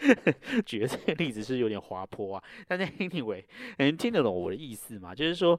[0.65, 3.45] 举的这个例子是有点滑坡啊，但是 anyway，
[3.77, 5.15] 能听得懂我的意思吗？
[5.15, 5.57] 就是说，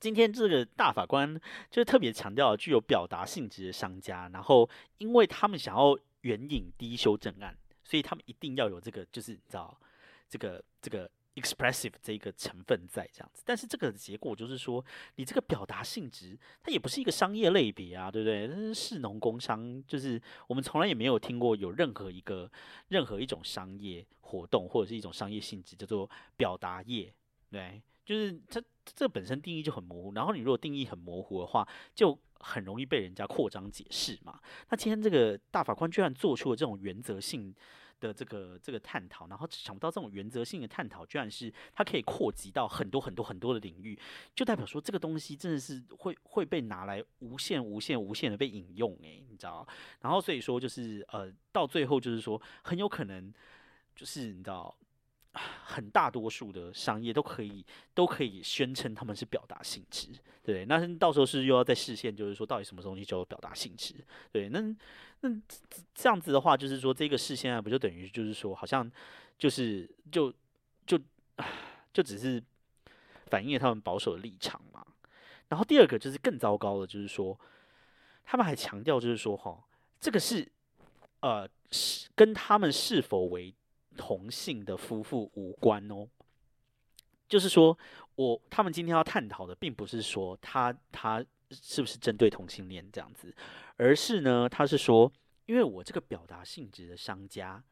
[0.00, 1.32] 今天这个大法官
[1.70, 9.78] 就是特别强调具有表达性质的商家，然后因为他们想要援引第一修正案，所以他们一定要有这个，就是你知道。
[10.28, 14.82] 这个这个 expressive 这一个成分在这样子，但是这个结果就是说，
[15.16, 18.48] 你这个表达性质，它也不是一个商业类别啊，对不对？
[18.48, 22.50] 但是市农工商，就是我们从来也没有听过有任何一个
[22.88, 26.08] 任何一种商业活动或者是一种商业性质叫做
[26.38, 27.12] 表达业，
[27.50, 34.40] 对，就是它这本身定义就很模糊，然后你如果定义很模糊的话，就很容易被人家扩张解释嘛。
[34.70, 37.54] 那今天这个大法官居然做出了这种原则性。
[38.00, 43.98] 的这个这个探讨，然后想不到这种原则性的探讨，居然是它可以扩及到很多很多很多的领域，
[44.34, 49.66] 就代表说这个东西真的是会会被拿来无限无限无限的被引用诶，你知道？
[50.00, 53.32] 然后所以说就是呃，到最后就是说很有可能
[53.94, 54.76] 就是你知道。
[55.66, 60.08] 很大多数的商业都可以都可以宣称他们是表达性质，
[60.46, 63.94] 对，那到时候是又要在视线，就是说到底什么东西叫做表达性质，
[64.30, 64.60] 对，那
[65.22, 65.42] 那
[65.92, 68.88] 这样子的话，就是说这个视线啊，不就等于就是说好像
[69.36, 70.32] 就是就
[70.86, 70.96] 就
[71.92, 72.40] 就只是
[73.26, 74.86] 反映了他们保守的立场嘛。
[75.48, 77.36] 然后第二个就是更糟糕的，就是说
[78.24, 79.60] 他们还强调，就是说哈，
[79.98, 80.46] 这个是
[81.20, 83.52] 呃是跟他们是否为。
[83.98, 86.06] 同性的夫妇无关哦，
[87.26, 87.78] 就是说
[88.16, 93.34] 我他们今天要探讨的，并不是说他他是不是针对同性恋这样子，
[93.76, 95.10] 而是呢，他是说，
[95.46, 97.62] 因为我这个表达性质的商家，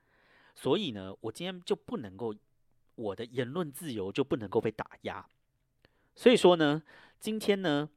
[0.54, 2.34] 所以呢，我今天就不能够
[2.94, 5.26] 我的言论自由就不能够被打压，
[6.14, 6.82] 所以说呢，
[7.18, 7.88] 今天呢，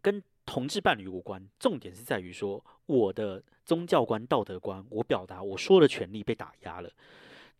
[0.00, 3.42] 跟同志伴侣无关，重点是在于说我的。
[3.64, 6.90] 宗教观、道德观，我表达我说的权利被打压了。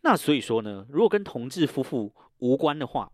[0.01, 3.11] 那所以说呢，如果跟同志夫妇无关的话，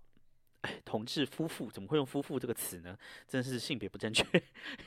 [0.92, 2.98] 同志夫妇，怎么会用夫妇这个词呢？
[3.26, 4.26] 真是性别不正确。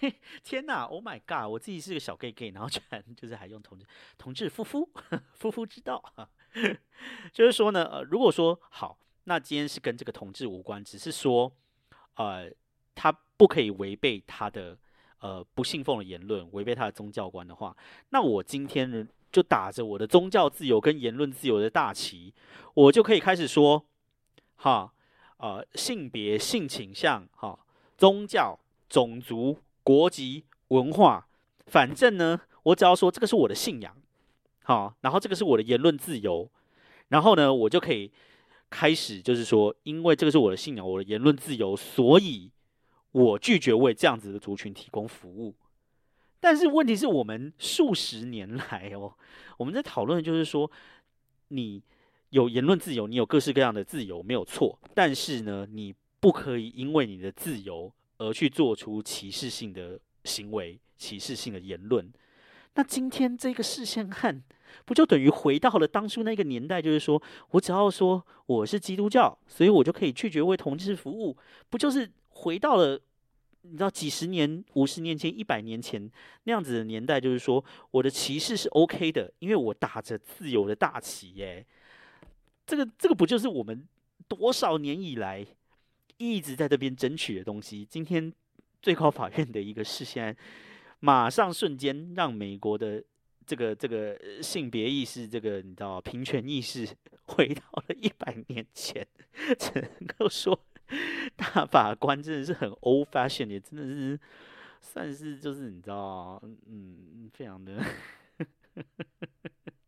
[0.45, 1.51] 天哪，Oh my god！
[1.51, 3.87] 我自己是个小 gay gay，然后居然就是还用同志
[4.19, 4.87] 同志夫妇
[5.33, 6.05] 夫妇之道。
[7.33, 11.51] 就是说呢，呃，如果说好，那今天是跟这个同志无关，只是说，
[12.17, 12.53] 呃，
[12.95, 14.77] 他不可以违背他的
[15.21, 17.75] 呃不信奉的言论，违背他的宗教观的话，
[18.11, 22.35] 那我今天就打着我的宗教自由跟言论自由的大旗，
[22.75, 23.87] 我就可以开始说，
[24.57, 24.93] 哈，
[25.45, 27.59] 呃，性别、性倾向、哈，
[27.99, 31.27] 宗教、种族、国籍、文化，
[31.67, 33.95] 反正呢，我只要说这个是我的信仰。
[34.63, 36.51] 好，然后这个是我的言论自由，
[37.09, 38.11] 然后呢，我就可以
[38.71, 42.51] 开始，就是说，因为这个是我的信仰，我的言论自由，所以
[43.13, 45.55] 我拒绝为这样子的族群提供服务。
[46.41, 49.13] 但是问题是我们数十年来哦，
[49.59, 50.71] 我们在讨论就是说，
[51.49, 51.83] 你
[52.35, 54.77] 有言论自由，你有各式各样的自由，没有错。
[54.93, 62.13] 但是呢，你不可以因为你的自由而去做出歧视性的行为、歧视性的言论。
[62.75, 64.43] 那今天这个视线看。
[64.85, 66.83] 不就等于回到了当初那个年代？
[66.83, 71.37] 就是说我只要说我是基督教，所以我就可以拒绝为同志服务。
[71.71, 73.01] 不就是回到了
[73.63, 76.11] 你知道几十年、五十年前、一百年前
[76.43, 77.21] 那样子的年代？
[77.21, 81.35] 就是说我的歧视是 OK 的，因为我打着自由的大旗。
[81.35, 81.65] 耶。
[82.67, 83.87] 这个这个不就是我们
[84.29, 85.47] 多少年以来
[86.17, 87.85] 一直在这边争取的东西？
[87.85, 88.33] 今天
[88.81, 90.37] 最高法院的一个事先，
[91.01, 93.03] 马上瞬间让美国的。
[93.47, 96.89] 这个这个性别意识，这个你知道平权意识，
[97.29, 99.07] 回到了一百年前，
[99.59, 100.59] 只能够说
[101.37, 104.19] 大法官真的是很 old fashion，也真的是
[104.81, 107.85] 算是就是你知道，嗯，非常的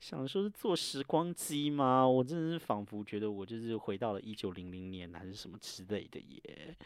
[0.00, 2.06] 想说是坐时光机吗？
[2.06, 6.76] 我真的是仿佛觉得我就是回到了一九零零年还是什么之类的耶，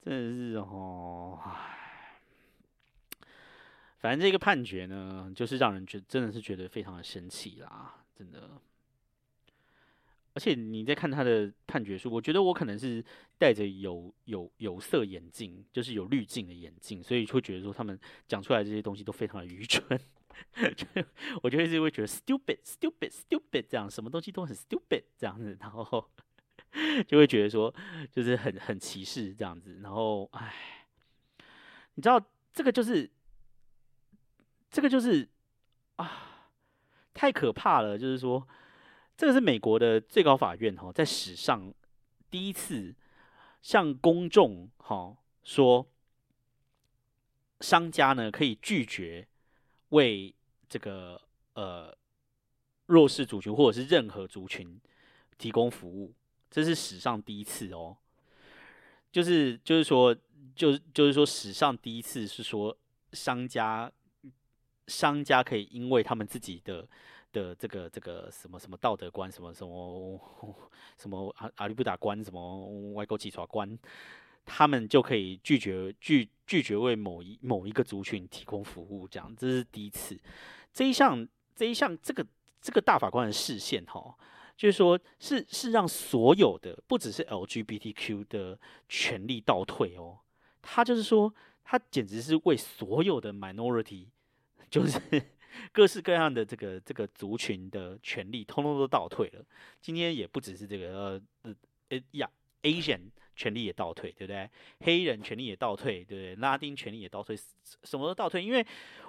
[0.00, 1.38] 真的是哦。
[3.98, 8.50] 反正这个判决呢，就是让人觉真的是觉得非常的生气啦，真的。
[10.32, 13.04] 而且你在看他的判决书，我觉得我可能是
[13.36, 20.00] 戴着有有有色眼镜，就是有滤镜的眼镜，所以会觉得说他们讲出来这些东西都非常的愚蠢。
[20.76, 20.86] 就
[21.42, 26.10] 我就一直会觉得 stupid stupid stupid 这样，什么东西都很 stupid 这样子，然后
[27.06, 27.74] 就会觉得说
[28.10, 30.86] 就是很很歧视这样子，然后唉，
[31.94, 32.20] 你知道
[32.52, 33.10] 这个就是。
[34.72, 35.28] 这个就是
[35.96, 36.46] 啊，
[37.12, 37.98] 太可怕了！
[37.98, 38.46] 就是说，
[39.16, 41.74] 这个是美国的最高法院哈，在史上
[42.30, 42.94] 第一次
[43.62, 45.90] 向公众哈说，
[47.58, 49.26] 商家呢可以拒绝
[49.90, 50.34] 为
[50.68, 51.20] 这个
[51.54, 51.96] 呃
[52.86, 54.80] 弱势族群或者是任何族群
[55.38, 56.12] 提供服务，
[56.50, 57.96] 这是史上第一次哦。
[59.12, 60.12] 就是就是说，
[60.54, 62.76] 就就是说，史上第一次是说
[63.12, 63.92] 商家。
[64.86, 66.84] 商家可以因为他们自己的
[67.30, 70.20] 的这个这个什么什么道德观，什么什么
[70.98, 73.78] 什么阿阿里不达观，什么外国企耍观，
[74.44, 80.18] 他们就可以拒绝拒拒绝为某一某一个族群提供服务，这样这是第一次。
[80.72, 82.26] 这一项这一项这个
[82.60, 84.14] 这个大法官的视线哈，
[84.56, 90.18] 就是说是是让所有的不只是 LGBTQ 的权利倒退哦，
[90.60, 94.06] 他就是说他简直是为所有的 minority。
[94.70, 95.00] 就是
[95.72, 99.44] 各式各样的这个这个族群的权利，通通都倒退了。
[99.80, 101.52] 今天也不只是这个呃
[101.88, 102.30] 呃呀
[102.62, 104.50] Asian 权利也倒退，对不对？
[104.80, 106.36] 黑人权利也倒退，对不对？
[106.36, 107.34] 拉丁权利也倒退，
[107.84, 108.44] 什么都倒退。
[108.44, 108.66] 因为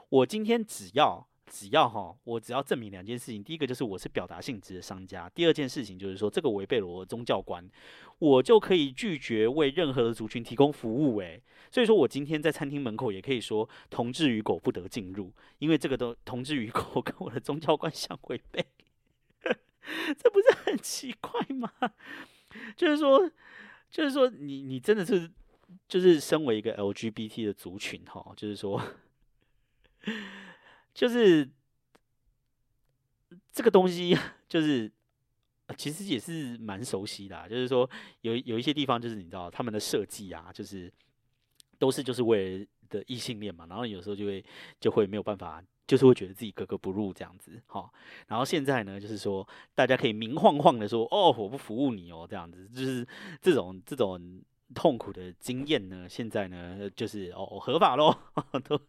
[0.08, 1.28] 我今天只要。
[1.54, 7.70] 只要哈，我只要证明两件事情，第一个就是我是表达性质的商家，第二件事情就是说这个违背了我的宗教观，
[8.20, 11.20] 我就可以拒绝为任何的族群提供服务。
[11.20, 18.66] 诶，所以说我今天在餐厅门口也可以说同志与狗不得进入，因为这个都同志与狗跟我的宗教观相违背，
[19.44, 21.70] 这不是很奇怪吗？
[22.78, 23.30] 就是说，
[23.92, 25.30] 就是说，你你真的是
[25.88, 28.82] 就是身为一个 LGBT 的族群哈，就是说。
[30.94, 31.48] 就是
[33.54, 34.18] 这个东西，
[34.50, 34.92] 就是
[35.78, 37.48] 其实也是蛮熟悉的。
[37.48, 37.90] 就是说，
[38.22, 40.92] 有有一些地方，就是你知道他们的设计啊，就是
[41.78, 43.66] 都是就是为了的异性恋嘛。
[43.68, 44.44] 然后有时候就会
[44.80, 47.62] 就会没有办法，就是会觉得自己格格不入这样子。
[47.68, 47.92] 好，
[48.28, 53.06] 然后现在呢，就是说大家可以明晃晃的说，哦，我不服务你哦，这样子，就是
[53.42, 54.42] 这种这种。
[54.74, 56.08] 痛苦的经验呢？
[56.08, 58.18] 现在呢，就是哦合法喽，
[58.64, 58.80] 都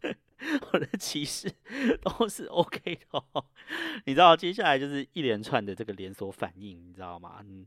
[0.70, 1.52] 我的歧视
[2.00, 3.24] 都是 OK 的。
[4.06, 7.40] 你知道接下来就是一连串的这个连锁反应，你知道吗？
[7.42, 7.66] 嗯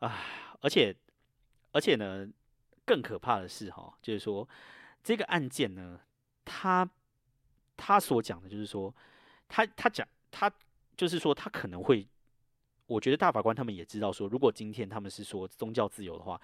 [0.00, 0.18] 啊，
[0.62, 0.92] 而且
[1.70, 2.26] 而且呢，
[2.84, 4.48] 更可怕的是哈，就是说
[5.04, 6.00] 这个案件呢，
[6.44, 6.90] 他
[7.76, 8.94] 他所讲的就是说，
[9.48, 10.52] 他他讲他
[10.96, 12.06] 就是说他可能会，
[12.86, 16.40] 我觉得大法官他们也知道说，如果今天他们是说宗教自由的话，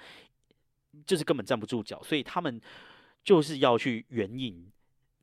[1.06, 2.60] 就是根本站不住脚，所以他们
[3.22, 4.70] 就是要去援引。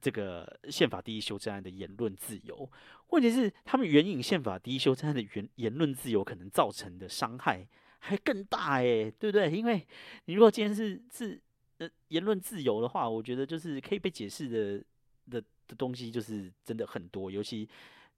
[0.01, 2.69] 这个宪法第一修正案的言论自由，
[3.07, 9.49] 问题是他们援引宪法第一修正案的言言论自由可能造成的伤害还更大诶，对不对？
[9.49, 9.83] 因为
[10.25, 11.41] 你如果今天是是
[11.79, 14.85] 呃言论自由的话，我觉得就是可以被解释的
[15.67, 17.67] 的东西就是真的很多，尤其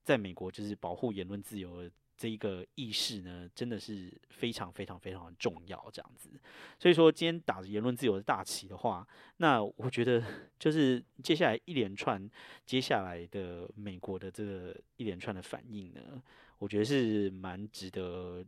[0.03, 1.89] 在美国就是保护言论自由。
[2.19, 6.31] 这一个意识呢，真的是非常非常非常重要，这样子。
[6.79, 10.23] 所以说，今天打着言论自由的大旗的话，那我觉得
[10.57, 12.27] 就是接下来一连串
[12.65, 16.19] 接下来的美国的这个一连串的反应呢，
[16.57, 18.43] 我觉得是蛮值得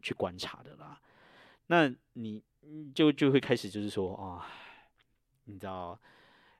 [0.00, 1.00] 去观察的啦。
[1.66, 2.40] 那你
[2.94, 4.46] 就就会开始就是说啊，
[5.46, 6.00] 你知道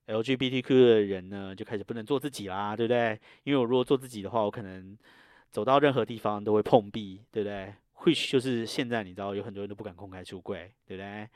[0.09, 3.21] LGBTQ 的人呢，就开始不能做自己啦，对不对？
[3.45, 4.99] 因为我如果做自己的话，我可能。
[5.51, 7.73] 走到任何地方都会碰壁，对不对？
[7.95, 11.27] 会就是现在你知道有很多人都不敢公开出柜，对不对？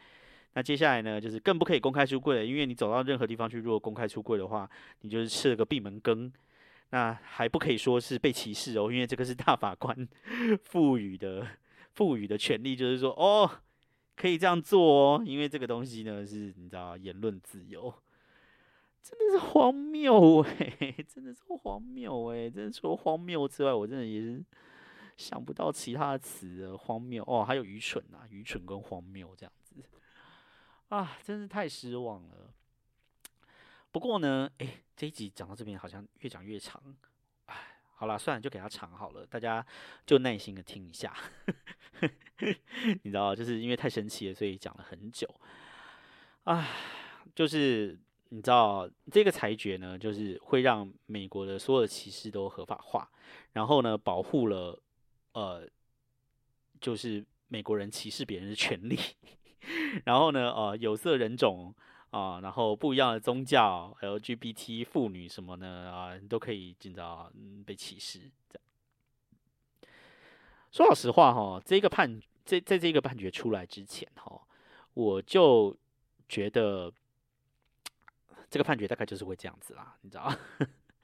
[0.52, 4.68] 那接下来呢，就是更不可以公开出柜了，因为你走到任何地方去，如果公开出柜的话，
[5.00, 6.30] 你就是吃了个闭门羹。
[6.90, 10.06] 那还不可以说是被歧视哦，因为这个是大法官
[10.62, 11.46] 赋予的
[11.94, 13.50] 赋予的权利，就是说哦，
[14.14, 17.92] 可以这样做哦，因为这个东西呢是你知道言论自由。
[19.02, 24.42] 真的是荒谬哎， 真的是荒谬哎，真的除了荒谬之外，我真的也是
[25.16, 26.78] 想不到其他的词了。
[26.78, 29.74] 荒谬哦，还有愚蠢呐，愚蠢跟荒谬这样子
[30.88, 32.54] 啊，真是太失望了。
[33.90, 36.80] 不过呢，哎，这一集讲到这边好像越讲越长，
[37.46, 37.56] 哎，
[37.96, 39.66] 好了，算了，就给他长好了，大家
[40.06, 41.12] 就耐心的听一下。
[43.02, 45.28] 你知道，就是因为太生气了，所以讲了很久。
[46.44, 46.68] 啊，
[47.34, 47.98] 就是。
[48.34, 53.06] 你知道这个裁决呢，就是会让美国的所有的歧视都合法化，
[53.52, 54.82] 然后呢，保护了
[55.34, 55.68] 呃，
[56.80, 58.98] 就是美国人歧视别人的权利，
[60.06, 61.74] 然后呢，呃，有色人种
[62.08, 67.30] 啊，然后不一样的宗教，LGBT 妇女什么呢啊，都可以知道
[67.66, 68.18] 被歧视。
[68.48, 68.62] 这样
[70.70, 74.40] 说老实话哈，这个判在在这个判决出来之前哈，
[74.94, 75.76] 我就
[76.26, 76.90] 觉得。
[78.52, 80.30] 这个判决大概就是会这样子啦，你知道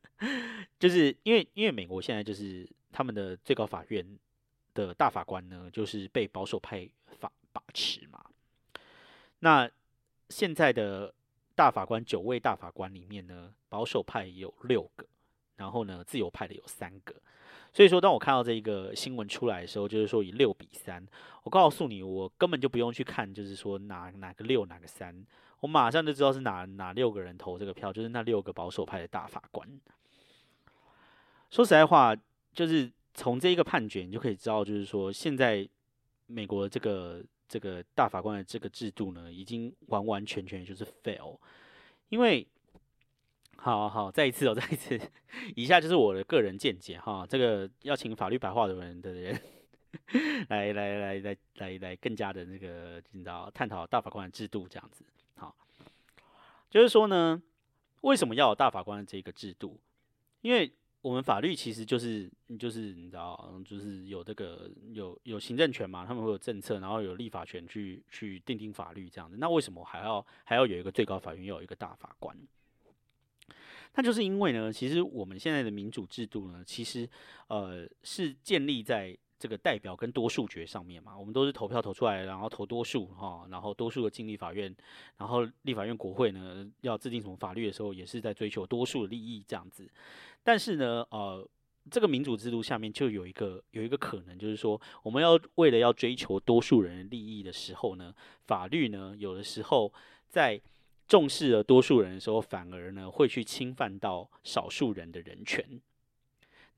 [0.78, 4.06] 就是因为因为美国现在就是他们的最高法院
[4.74, 6.86] 的大法官呢，就是被保守派
[7.18, 8.22] 法把持嘛。
[9.38, 9.70] 那
[10.28, 11.14] 现在的
[11.54, 15.06] 大法官九位大法官里面呢，保守派有六个，
[15.56, 17.14] 然后呢自由派的有三个。
[17.72, 21.02] 所以说，当我看到这一个新闻出来的时候，就是说以六比三，
[21.44, 25.24] 我告诉你，我根本就不用去看，就是说哪哪个六哪个三。
[25.60, 29.68] 我马上就知道是哪哪六个人投这个票，就是那六个保守派的大法官。
[31.50, 32.14] 说实在话，
[32.52, 35.68] 就是从这一个判决，你就可以知道，就是说现在
[36.26, 41.38] 美国这个这个大法官的这个制度呢，已经完完全全就是 fail。
[42.10, 42.46] 因为，
[43.56, 45.00] 好好再一次哦，再一次，
[45.56, 47.26] 以下就是我的个人见解哈。
[47.28, 49.40] 这个要请法律白话的人的人
[50.48, 55.02] 来来来来来来更加的那个，你知道探讨大法官的制度这样子。
[56.70, 57.42] 就是说呢，
[58.02, 59.80] 为什么要有大法官这个制度？
[60.42, 69.36] 因为我们法律其实就是，就是你知道，就是有这个有有行政权嘛，他们会有政策，然后有立法权去去定定法律这样子。
[69.38, 72.36] 那为什么还要还要有一个最高法院，要有一个大法官？
[73.94, 77.08] 那就是因为呢，其实我们现在的民主制度呢，其实
[77.46, 79.16] 呃是建立在。
[79.38, 84.74] 这个代表跟多数决上面嘛，我们都是投票投出来，然后投多数哈，然后多数的进立法院，
[85.16, 89.88] 然后立法院国会呢要制定什么法律的时候，也是在追求多数的利益这样子。
[90.42, 91.48] 但是呢，呃，
[91.90, 98.12] 这个民主制度下面就有一个有一个可能，就是说我们要为了要追求多数人的利益的时候呢，
[98.46, 99.92] 法律呢有的时候
[100.28, 100.60] 在
[101.06, 105.80] 重视了多数人的时候，反而呢会去侵犯到少数人的人权。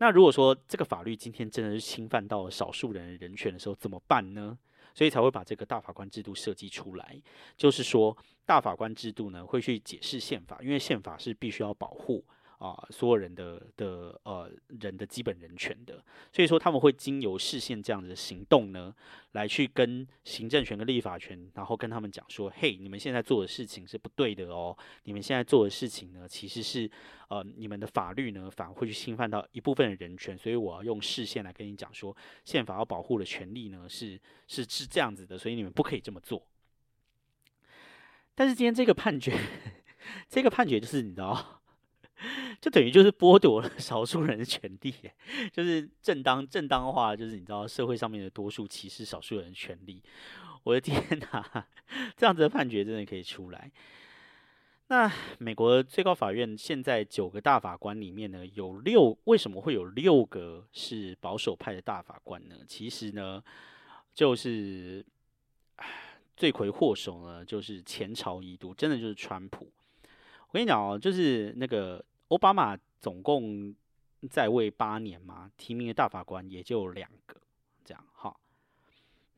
[0.00, 4.58] 那如果说这个法律今天真的是侵犯到了少数人人权的时候，怎么办呢？
[4.94, 7.20] 所以才会把这个大法官制度设计出来，
[7.54, 12.24] 就是说大法官制度呢会去解释宪法，因为宪法是必须要保护
[12.60, 18.94] 啊所有人的的呃人的基本人权的，所以说他们会经由视线这样子的行动呢，
[19.32, 26.90] 来去跟行政权跟立法权，然后跟他们讲说，嘿，你们现在做的事情是不对的哦，你们现在做的事情呢，其实是
[27.28, 36.46] 呃你们的法律呢反而会去侵犯到一部分的人权，所以我要用视线来跟你讲说，宪法要保护的权利呢是是是这样子的，所以你们不可以这么做。
[38.34, 39.34] 但是今天这个判决，
[40.28, 41.59] 这个判决就是你知道。
[42.60, 44.94] 就等于就是剥夺了 少数人的权利，
[45.52, 50.02] 就是正当正当化，就是你知道社会上面的多数歧视少数人的权利。
[50.62, 51.02] 我的天
[51.32, 51.66] 哪，
[52.16, 53.70] 这样子的判决真的可以出来？
[54.88, 62.56] 那美国最高法院现在九个大法官里面呢，有六为什么会有六个是保守派的大法官呢？
[62.66, 63.42] 其实呢，
[64.12, 65.02] 就是
[66.36, 69.72] 罪魁祸首呢，就是前朝遗毒，真的就是川普。
[70.48, 72.04] 我跟你讲哦，就是那个。
[72.30, 73.74] 奥巴马总共
[74.30, 77.40] 在位八年嘛，提名的大法官也就两个，
[77.84, 78.34] 这样哈。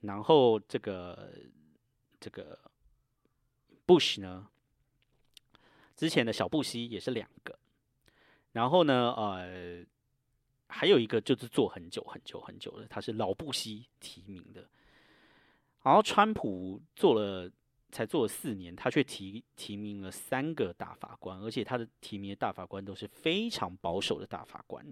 [0.01, 1.33] 然后这个
[2.21, 2.59] 这个
[3.87, 4.47] Bush 呢，
[5.97, 7.59] 之前的小布希也是两个。
[8.53, 9.83] 然后呢，呃，
[10.69, 14.69] 还有一个就是做很久很久很久的，他是老布希提名的。
[15.83, 17.51] 然后川普做了。
[17.93, 24.85] 才做了四年，他却提提名了三个大法官，而且他的提名的大法官都是非常保守的大法官。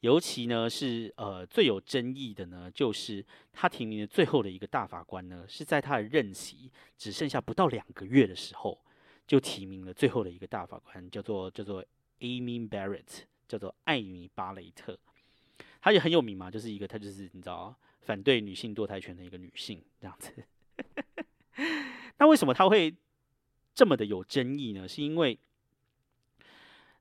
[0.00, 8.78] 尤其呢是呃最有争议的呢，就是他提名的最后的一个大法官呢，是在他的任期只剩下不到两个月的时候，
[9.26, 11.84] 就提名了最后的一个大法官，叫做叫做
[12.20, 14.98] Amy Barrett，叫做艾米巴雷特。
[15.80, 20.32] 她也很有名嘛，就是一个她就是你知道反对女性堕胎权的一个女性这样子。
[22.18, 22.94] 那为什么他会
[23.74, 24.86] 这么的有争议呢？
[24.88, 25.38] 是因为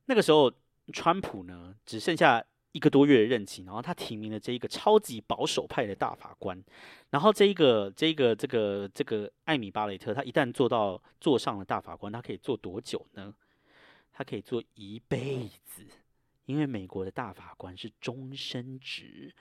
[0.06, 0.52] 那个时候
[0.92, 6.62] 川普呢只剩下一个多月的任期，然后他提名了这一个超级保守派的大法官，
[7.12, 13.34] 然后这一个这一个这个这个艾米巴雷特，他一旦做到坐上了大法官，他可以做多久呢？
[14.12, 15.86] 他可以做一辈子，
[16.46, 19.34] 因为美国的大法官是终身职，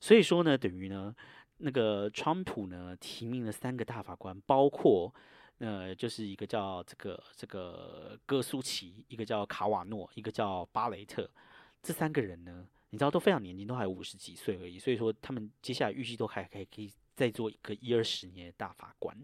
[0.00, 1.16] 所以说呢，等于呢。
[1.58, 5.14] 那个川普呢提名了三个大法官，包括
[5.58, 11.30] 呃，就是一个叫这个这个戈苏奇，一个叫卡瓦诺，一个叫巴雷特。
[11.80, 14.78] 这三个人呢，你知道都非常年轻，都还五十几岁而已。
[14.78, 19.16] 所以说，他们接下来预计都还可以可以再做一个一二十年的大法官。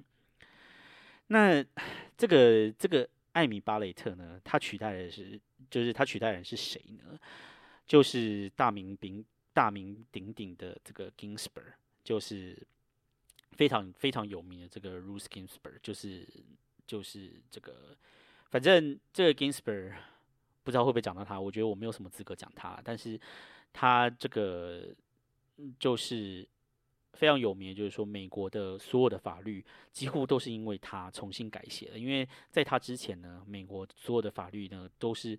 [1.26, 1.64] 那
[2.16, 7.18] 这个这个艾米巴雷特呢，他取代的是，就是他取代人是谁呢？
[7.86, 11.74] 就是大名鼎大名鼎鼎的这个 Ginsburg。
[12.10, 12.58] 就是
[13.52, 16.26] 非常非常有名的这个 Ruth Ginsburg，就是
[16.84, 17.96] 就是这个，
[18.48, 19.94] 反正这个 Ginsburg
[20.64, 23.16] 不知道会不会讲到他，我觉得我没有什么资格讲他，但是
[23.72, 24.88] 他这个
[25.78, 26.44] 就是
[27.12, 35.38] 非常有名，就是说美国的所有的法律几乎都是因为他重新改写的，因为在他之前呢，美国所有的法律呢都是。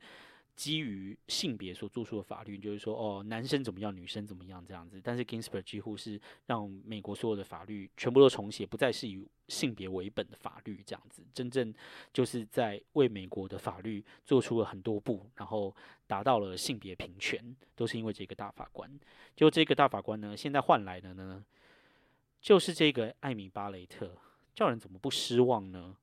[0.55, 5.01] 基于性别所做出的法律，就是说，哦，男生怎么样，女生怎么样这样子。
[5.03, 11.23] 但是 Ginsburg 几乎是让美国所有的法律全部都重写，不再是以性别为本的法律这样子。
[11.33, 11.73] 真正
[12.13, 15.75] 就是在为美国的法律做出了很多步，然后
[16.05, 18.89] 达到了性别平权，都是因为这个大法官。
[19.35, 21.43] 就这个大法官呢，现在换来的呢，
[22.39, 24.15] 就是这个艾米巴雷特，
[24.53, 25.95] 叫人怎么不失望呢？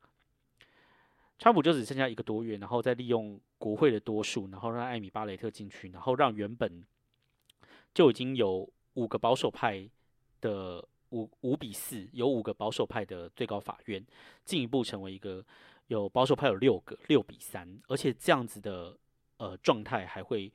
[1.39, 6.85] 川普就只剩下一个多月，然后再利用国会的多数，然后让艾米巴雷特进去，然后让原本
[7.93, 9.91] 就已经有五个保守派
[10.41, 14.05] 的五五比四，有五个保守派的最高法院，
[14.45, 15.45] 进一步成为一个
[15.89, 18.97] 有保守派有六个六比三，而且这样子的
[19.39, 20.53] 呃状态还会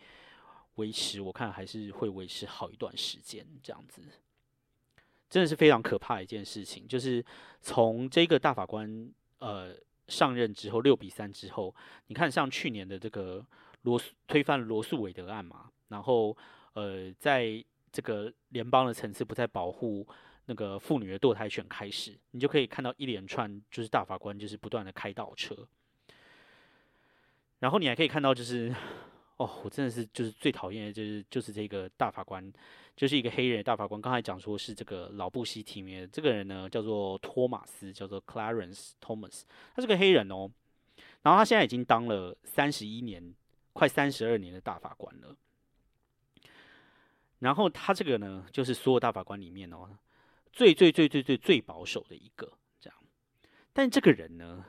[0.76, 4.02] 维持，我看还是会维持好一段时间，这样子
[5.30, 7.24] 真的是非常可怕的一件事情，就是
[7.62, 9.76] 从这个大法官呃。
[10.08, 11.74] 上任之后六比三之后，
[12.08, 13.46] 你看像去年的这个
[13.84, 16.36] 罗推翻罗素韦德案嘛，然后
[16.74, 20.08] 呃，在这个联邦的层次不再保护
[20.46, 25.68] 那个妇女的堕胎权开始，你就可以看到一连串就是大法官就是不断的开倒车，
[27.60, 28.74] 然后你还可以看到就是。
[29.38, 32.54] 哦，我真的是就是最讨厌的就是就是这个大法官，
[32.96, 34.02] 就是一个黑人大法官。
[34.02, 39.44] 刚才讲说是这个老布希提名的这个人呢，叫做托马斯，叫做 Clarence Thomas，
[39.76, 40.50] 他是个黑人哦。
[41.22, 43.34] 然后他现在已经当了三十一年，
[43.72, 45.36] 快三十二年的大法官了。
[47.40, 49.90] 然后他这个呢，就是所有大法官里面哦，
[50.52, 53.00] 最最最最最最保守的一个这样。
[53.72, 54.66] 但这个人呢，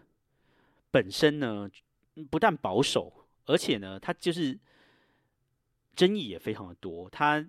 [0.90, 1.70] 本身呢，
[2.30, 3.12] 不但保守。
[3.46, 4.58] 而且呢，他就是
[5.94, 7.10] 争议也非常的多。
[7.10, 7.46] 他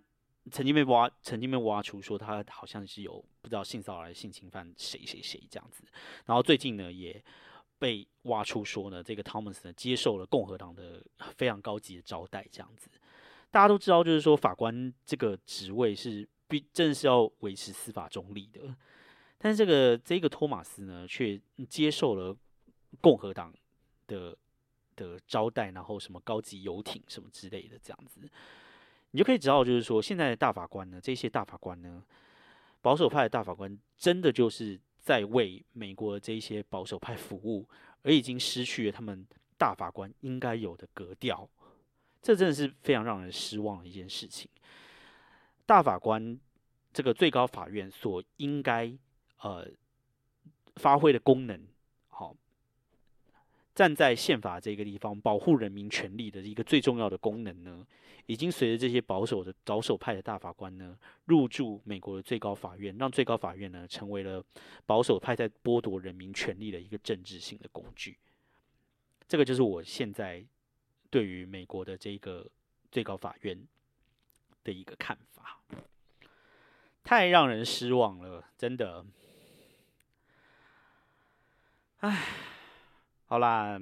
[0.51, 5.83] 曾经被挖，曾经被挖出说他好像是有不知道性骚扰、性侵犯谁谁谁这样子。
[6.25, 7.23] 然后最近呢，也
[7.79, 11.03] 被挖出说呢，这个 Thomas 呢接受了共和党的
[11.35, 12.89] 非常高级的招待这样子。
[13.51, 18.75] 大家都知道，就是说法官这个职位是必正是要维持司法中立的，
[19.37, 21.39] 但是这个这个托马斯呢，却
[21.69, 22.35] 接受了
[23.01, 23.53] 共和党
[24.07, 24.37] 的
[24.95, 28.19] 的招待，然后什么高级游艇什么之类的这样子，
[29.15, 32.03] 你就可以知道，就是说现在的大法官呢，这些大法官呢，
[32.81, 37.65] 保守派的大法官真的就是在为美国的这些保守派服务，
[38.03, 39.25] 而已经失去了他们
[39.57, 41.49] 大法官应该有的格调。
[42.21, 44.51] 这真的是非常让人失望的一件事情。
[45.65, 46.37] 大法官
[46.91, 48.91] 这个最高法院所应该
[49.39, 49.65] 呃
[50.75, 51.65] 发挥的功能，
[53.75, 57.85] 站在宪法这个地方保护人民权利的一个最重要的功能呢，
[58.25, 64.43] 已经随着这些保守的保守派的大法官呢入驻美国的最高法院，让最高法院呢成为了
[64.87, 68.17] 保守派在剥夺人民权利的一个政治性的工具。
[69.27, 70.43] 这个就是我现在。
[71.11, 72.45] 对于美国的这个
[72.91, 73.57] 最高法院
[74.65, 75.61] 的一个看法，
[77.05, 79.05] 太让人失望了，真的。
[81.99, 82.27] 唉，
[83.35, 83.77] 好啦，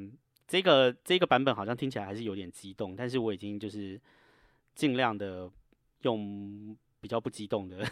[0.47, 4.01] 这个这个版本好像听起来还是有点激动，但是我已经就是
[4.74, 5.47] 尽量的
[6.01, 7.88] 用比较不激动的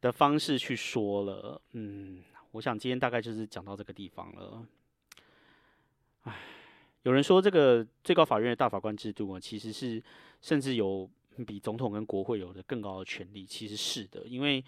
[0.00, 1.62] 的方式去说了。
[1.74, 4.66] 嗯，我想今天大概就是讲到这个地方了。
[6.22, 6.34] 唉。
[7.04, 10.02] 有人说，这个最高法院的大法官制度啊，其实是
[10.42, 11.08] 甚至有
[11.46, 13.46] 比总统跟国会有的更高的权利。
[13.46, 14.62] 其实是的，因为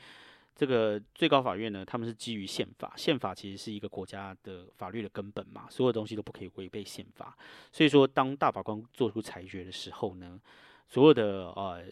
[0.61, 7.35] 这个最高法院呢，他们是基于宪法，宪法其实是一个国家的法律的根本嘛，所有东西都不可以违背宪法。
[7.73, 10.39] 所以说，当大法官做出裁决的时候呢，
[10.87, 11.83] 所有的呃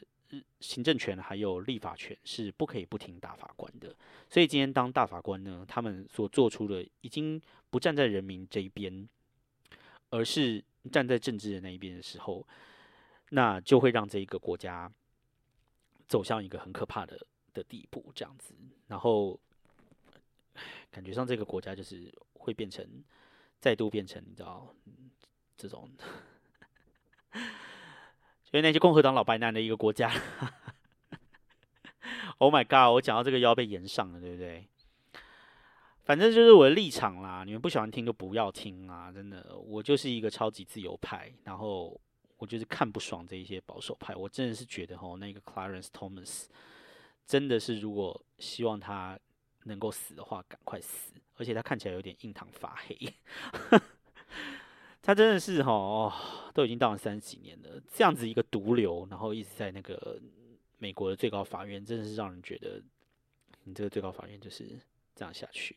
[0.61, 3.97] 行政权还有立法权是不可以不听大法官的。
[4.29, 7.41] 所以今天当大法官呢，他们所做出的已经
[7.71, 9.09] 不站在人民这一边。
[10.11, 10.63] 而是
[10.93, 12.47] 站在政治的那一边的时候，
[13.31, 14.91] 那就会让这一个国家
[16.07, 17.27] 走向一个很可怕的
[17.59, 18.55] 的地步，这样子。
[18.87, 19.39] 然后
[20.91, 22.87] 感觉上这个国家就是会变成
[23.61, 24.75] 再度变成你知道
[25.57, 25.91] 这种，
[28.45, 30.11] 所以那些共和党老白男的一个国家。
[32.39, 32.95] Oh my god！
[32.95, 34.69] 我讲到这个腰被延上了，对不对？
[36.05, 39.11] 反正就是我的立场啦，你们不喜欢听就不要听啊！
[39.11, 42.01] 真的，我就是一个超级自由派，然后
[42.37, 44.15] 我就是看不爽这一些保守派。
[44.15, 46.45] 我真的是觉得吼，那个 Clarence Thomas
[47.29, 49.17] 真的是，如果希望他
[49.67, 51.13] 能够死的话，赶快死！
[51.37, 52.99] 而且他看起来有点印堂发黑，
[55.01, 56.13] 他真的是吼，
[56.53, 60.19] 都已经当了三十几年了，这样子一个毒瘤，然后一直在那个
[60.79, 62.83] 美国的最高法院，真的是让人觉得
[63.63, 64.81] 你这个最高法院就是。
[65.19, 65.77] 这样下去，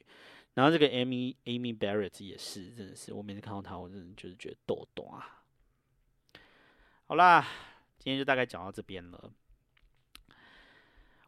[0.53, 5.41] 然后这个 Amy Amy Barrett 也是，真的是我每次看到他，我真的就是觉得豆豆啊。
[7.07, 7.41] 好啦，
[7.97, 9.33] 今天就大概讲到这边了。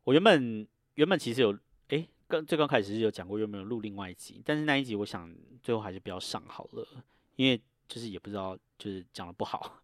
[0.04, 1.58] 我原本原本其实有
[1.90, 6.88] 哎，刚最刚开始是有讲过有没有录另外一集，但是那一集我想最后还是不要上好了，
[7.36, 9.82] 因为就是也不知道就是讲的不好。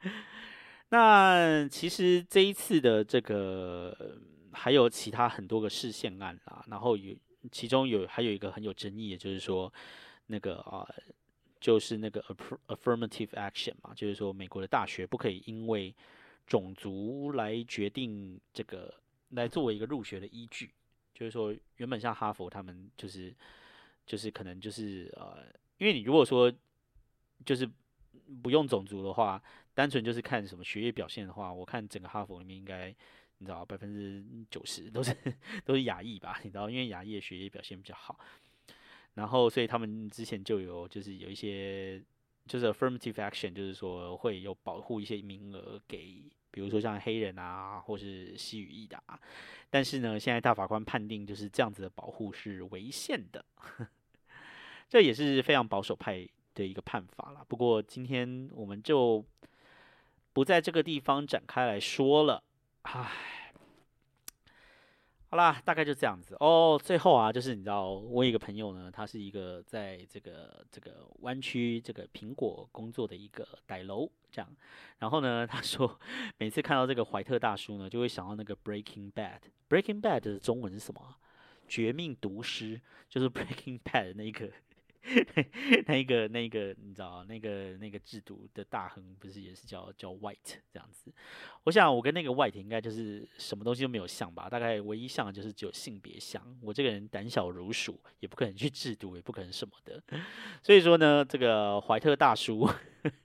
[0.90, 4.18] 那其实这一次的这个
[4.52, 7.14] 还有其他很多个事件案啦，然后有。
[7.50, 9.74] 其中有还有一个很有争议的，就是说
[10.26, 10.86] 那个啊，
[11.58, 12.22] 就是那个
[12.68, 15.92] affirmative action 嘛，就是说美国的大学不可以因为
[16.46, 18.94] 种族来决定这个
[19.32, 20.70] 来作为一个入学的依据。
[21.12, 23.34] 就是说，原本像哈佛他们就是
[24.06, 25.44] 就是可能就是呃，
[25.76, 26.50] 因为你如果说
[27.44, 27.68] 就是
[28.42, 29.42] 不用种族的话，
[29.74, 32.94] 单纯就是看什么学业表现的话，我看整个哈佛里面应该。
[33.38, 35.12] 你知道百分之九十都是
[35.66, 36.38] 都是亚裔吧？
[36.44, 38.16] 你知道，因为亚裔的学业表现比较好，
[39.14, 42.00] 然后所以他们之前就有就是有一些
[42.46, 46.22] 就是 affirmative action，就是说会有保护一些名额给，
[46.52, 49.18] 比如说像黑人啊，或是西语裔的啊。
[49.68, 53.44] 但是呢，现在大法官判定就是这样子的保护是违宪的，
[54.88, 57.44] 这也是非常保守派的一个判法了。
[57.48, 59.24] 不过今天我们就
[60.34, 62.42] 不在这个地方展开来说了。
[62.82, 63.41] 唉，
[65.32, 66.78] 好啦，大概就这样子哦。
[66.84, 74.56] 最后啊，就是你知道，我一个朋友呢，他是一个在这个这个湾区这个苹果工作的一个歹楼，这样。
[74.98, 75.98] 然后呢，他说
[76.36, 79.40] 每次看到这个怀特大叔呢，就会想到那个 Breaking Bad。
[79.70, 81.00] Breaking Bad 的中文是什么？
[81.66, 82.78] 绝命毒师，
[83.08, 84.50] 就是 Breaking Bad 的那一个
[85.86, 91.12] 那一个那个你知道那个那个制度的大亨不是也是叫叫 White 这样子？
[91.64, 94.48] 我想我跟那个 White 应该就是什么东西都没有像吧？
[94.48, 96.40] 大概唯一像的就是只有性别像。
[96.62, 100.02] 我这个人胆小如鼠，也不可能去制毒，也不可能什么的。
[100.62, 102.70] 所以说呢，这个怀特大叔，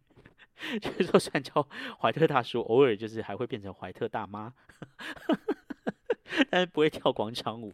[0.81, 1.67] 就是说虽然叫
[1.99, 4.53] 怀特大叔，偶尔就是还会变成怀特大妈。
[6.49, 7.71] 但是不会跳广场舞。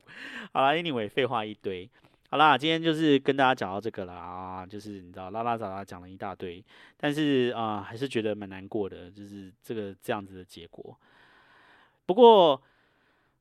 [0.51, 1.89] 好啦 a n y w a y 废话一堆。
[2.33, 6.65] 好啦，今天就是跟大家讲到这个了啊，就是你知道拉拉杂杂讲了一大堆，
[6.97, 10.97] 但是啊，还是觉得蛮难过的，就是这个这样子的结果。
[12.07, 12.59] 不过，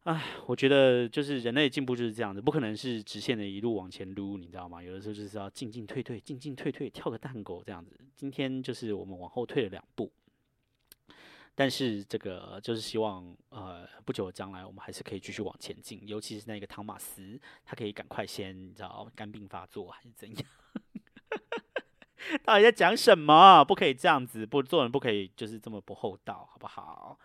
[0.02, 4.82] 唉，我觉得就是人类进步就是这样子，不可能是直线的一路往前撸，你知道吗？
[4.82, 7.98] 有的时候就是要进进退退，进进退退，跳个蛋狗这样子。
[8.14, 10.12] 今天就是我们往后退了两步。
[11.54, 20.44] 但是这个就是希望，呃，不久的将来我们还是可以继续往前进，尤其是那个汤马斯，他可以赶快先，你知道，肝病发作还是怎样？
[22.44, 23.64] 到底在讲什么？
[23.64, 27.18] 不可以这样子，不做人不可以就是这么不厚道，好不好？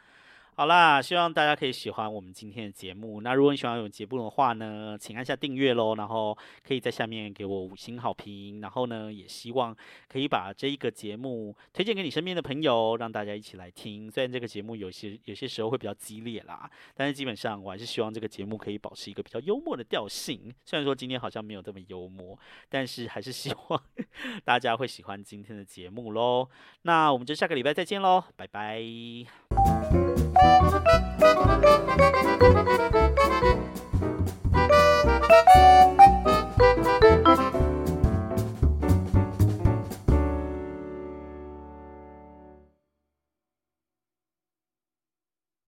[0.59, 3.21] 好啦，希望大家可以喜欢我们今天的节目。
[3.21, 6.35] 那如果你喜欢我们节目的话呢，请按下订阅喽，然后
[6.67, 8.59] 可以在下面给我五星好评。
[8.59, 9.77] 然后呢，也希望
[10.09, 14.09] 可以把这一个节目推荐给你身边的朋友，让大家一起来听。
[14.09, 20.51] 虽然这个节目有些有些时候会比较激烈啦，但是基本上我还是希望这个节目可以保持一个比较幽默的调性。
[20.65, 22.35] 虽然说今天好像没有这么幽默，
[22.67, 23.83] 但是还是希望
[24.43, 26.49] 大家会喜欢今天的节目喽。
[26.81, 30.06] 那我们就下个礼拜再见喽，拜拜。
[30.69, 32.16] Thank you.